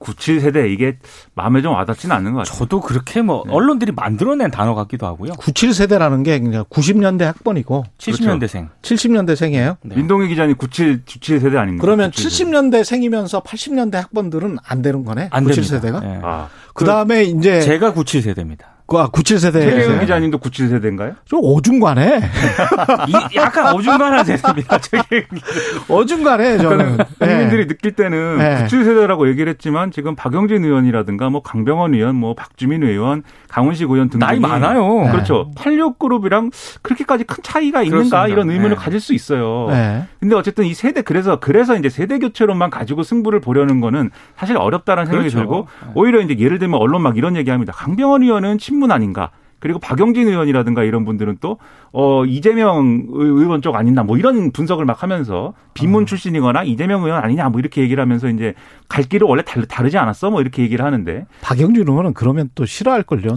97세대 0.00 0.70
이게 0.70 0.98
마음에 1.34 1.60
좀 1.62 1.74
와닿지는 1.74 2.14
않는 2.16 2.32
것 2.32 2.38
같아요. 2.40 2.58
저도 2.58 2.80
그렇게 2.80 3.20
뭐 3.22 3.44
언론들이 3.48 3.92
만들어낸 3.92 4.50
단어 4.50 4.74
같기도 4.74 5.06
하고요. 5.06 5.32
97세대라는 5.32 6.24
게 6.24 6.38
그냥 6.38 6.64
90년대 6.64 7.22
학번이고 7.22 7.84
70년대생. 7.98 8.68
70년대생이에요. 8.82 9.76
네. 9.82 9.96
민동희 9.96 10.28
기자님 10.28 10.56
97, 10.56 11.04
97세대 11.04 11.56
아닙니까? 11.56 11.82
그러면 11.82 12.10
97세대. 12.10 12.72
70년대생이면서 12.72 13.42
80년대 13.44 13.94
학번들은 13.94 14.58
안 14.64 14.82
되는 14.82 15.04
거네. 15.04 15.28
안 15.30 15.44
됩니다. 15.44 15.78
97세대가. 15.80 16.04
예. 16.04 16.20
아, 16.22 16.48
그 16.74 16.84
다음에 16.84 17.24
이제 17.24 17.60
제가 17.60 17.92
97세대입니다. 17.92 18.71
아, 18.98 19.08
97세대. 19.08 19.52
최경영 19.52 20.00
기자님도 20.00 20.38
97세대인가요? 20.38 21.16
좀 21.24 21.40
어중간해. 21.42 22.20
이 23.08 23.36
약간 23.36 23.74
어중간한 23.74 24.24
세대입니다. 24.24 24.78
저게. 24.78 25.26
어중간해, 25.88 26.58
저는. 26.58 26.98
국민들이 27.18 27.62
예. 27.62 27.66
느낄 27.66 27.92
때는 27.92 28.38
네. 28.38 28.64
97세대라고 28.66 29.28
얘기를 29.28 29.50
했지만 29.50 29.90
지금 29.90 30.14
박영진 30.14 30.64
의원이라든가 30.64 31.30
뭐 31.30 31.42
강병원 31.42 31.94
의원, 31.94 32.16
뭐 32.16 32.34
박주민 32.34 32.82
의원, 32.82 33.22
강훈식 33.48 33.90
의원 33.90 34.08
등등 34.08 34.26
나이 34.26 34.38
많아요. 34.38 35.10
그렇죠. 35.10 35.50
86그룹이랑 35.56 36.50
그렇게까지 36.82 37.24
큰 37.24 37.42
차이가 37.42 37.82
있는가 37.82 38.08
그렇습니다. 38.08 38.26
이런 38.28 38.50
의문을 38.50 38.70
네. 38.70 38.76
가질 38.76 39.00
수 39.00 39.14
있어요. 39.14 39.68
네. 39.70 40.04
근데 40.20 40.34
어쨌든 40.34 40.64
이 40.64 40.74
세대 40.74 41.02
그래서 41.02 41.38
그래서 41.38 41.76
이제 41.76 41.88
세대 41.88 42.18
교체론만 42.18 42.70
가지고 42.70 43.02
승부를 43.02 43.40
보려는 43.40 43.80
거는 43.80 44.10
사실 44.36 44.56
어렵다는 44.56 45.06
생각이 45.06 45.28
그렇죠. 45.28 45.38
들고 45.38 45.68
오히려 45.94 46.20
이제 46.20 46.36
예를 46.38 46.58
들면 46.58 46.80
언론 46.80 47.02
막 47.02 47.16
이런 47.16 47.36
얘기합니다. 47.36 47.72
강병원 47.72 48.22
의원은 48.22 48.58
친문 48.82 48.90
아닌가? 48.90 49.30
그리고 49.60 49.78
박영진 49.78 50.26
의원이라든가 50.26 50.82
이런 50.82 51.04
분들은 51.04 51.36
또, 51.40 51.58
어, 51.92 52.24
이재명 52.24 53.06
의원 53.12 53.62
쪽 53.62 53.76
아닌가 53.76 54.02
뭐 54.02 54.18
이런 54.18 54.50
분석을 54.50 54.84
막 54.84 55.04
하면서 55.04 55.54
비문 55.72 56.04
출신이거나 56.04 56.64
이재명 56.64 57.04
의원 57.04 57.22
아니냐 57.22 57.48
뭐 57.48 57.60
이렇게 57.60 57.80
얘기를 57.80 58.02
하면서 58.02 58.28
이제 58.28 58.54
갈 58.88 59.04
길을 59.04 59.24
원래 59.24 59.42
다르, 59.44 59.64
다르지 59.66 59.98
않았어 59.98 60.30
뭐 60.30 60.40
이렇게 60.40 60.64
얘기를 60.64 60.84
하는데 60.84 61.26
박영준 61.42 61.86
의원은 61.88 62.12
그러면 62.14 62.50
또 62.56 62.66
싫어할걸요. 62.66 63.36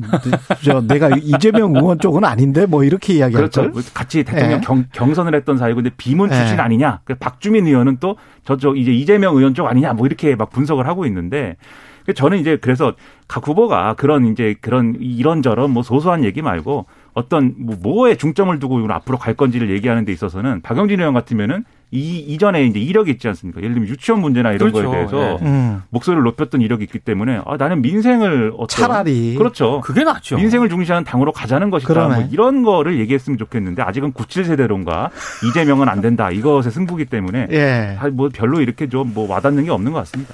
저 0.64 0.82
내가 0.82 1.12
이재명 1.22 1.76
의원 1.76 2.00
쪽은 2.00 2.26
아닌데 2.26 2.66
뭐 2.66 2.84
이렇게 2.84 3.14
이야기할 3.14 3.48
그렇죠. 3.48 3.72
걸. 3.72 3.84
같이 3.94 4.24
대통령 4.24 4.62
네. 4.62 4.66
경, 4.66 4.86
경선을 4.94 5.36
했던 5.36 5.60
사이고 5.60 5.76
근데 5.76 5.92
비문 5.96 6.30
네. 6.30 6.38
출신 6.38 6.60
아니냐. 6.60 7.02
그래서 7.04 7.20
박주민 7.20 7.68
의원은 7.68 7.98
또 8.00 8.16
저쪽 8.46 8.80
이제 8.80 8.92
이재명 8.92 9.38
의원 9.38 9.54
쪽 9.54 9.68
아니냐 9.68 9.94
뭐 9.94 10.08
이렇게 10.08 10.36
막 10.36 10.50
분석을 10.50 10.88
하고 10.88 11.06
있는데 11.06 11.56
저는 12.14 12.38
이제 12.40 12.58
그래서 12.60 12.94
각 13.28 13.48
후보가 13.48 13.96
그런 13.96 14.28
이제 14.28 14.56
그런 14.62 14.96
이런저런 15.00 15.72
뭐 15.72 15.82
소소한 15.82 16.24
얘기 16.24 16.42
말고 16.42 16.86
어떤 17.14 17.56
뭐 17.58 17.76
뭐에 17.82 18.16
중점을 18.16 18.58
두고 18.60 18.86
앞으로 18.92 19.18
갈 19.18 19.34
건지를 19.34 19.70
얘기하는 19.72 20.06
데 20.06 20.12
있어서는 20.12 20.62
박영진 20.62 21.00
의원 21.00 21.14
같으면은 21.14 21.64
이 21.92 22.18
이전에 22.20 22.66
이제 22.66 22.80
이력이 22.80 23.12
있지 23.12 23.28
않습니까? 23.30 23.62
예를 23.62 23.74
들면 23.76 23.90
유치원 23.90 24.20
문제나 24.20 24.52
이런 24.52 24.72
그렇죠. 24.72 24.90
거에 24.90 24.98
대해서 24.98 25.38
네. 25.42 25.48
음. 25.48 25.82
목소리를 25.92 26.22
높였던 26.24 26.60
이력이 26.60 26.84
있기 26.84 27.00
때문에 27.00 27.42
아, 27.46 27.56
나는 27.58 27.82
민생을 27.82 28.52
어떤 28.58 28.68
차라리. 28.68 29.36
그렇죠. 29.36 29.80
그게 29.82 30.04
낫죠. 30.04 30.36
민생을 30.36 30.68
중시하는 30.68 31.06
당으로 31.06 31.32
가자는 31.32 31.70
것이다. 31.70 31.94
그러네. 31.94 32.16
뭐 32.16 32.30
이런 32.32 32.64
거를 32.64 33.00
얘기했으면 33.00 33.38
좋겠는데 33.38 33.82
아직은 33.82 34.12
97세대론가 34.14 35.10
이재명은 35.48 35.88
안 35.88 36.02
된다. 36.02 36.32
이것의 36.32 36.64
승부기 36.64 37.06
때문에 37.06 37.48
예. 37.52 37.98
아, 38.00 38.10
뭐 38.10 38.30
별로 38.34 38.60
이렇게 38.62 38.90
좀 38.90 39.06
뭐 39.16 39.30
와닿는 39.32 39.64
게 39.66 39.72
없는 39.72 39.92
것 39.94 40.00
같습니다. 40.00 40.34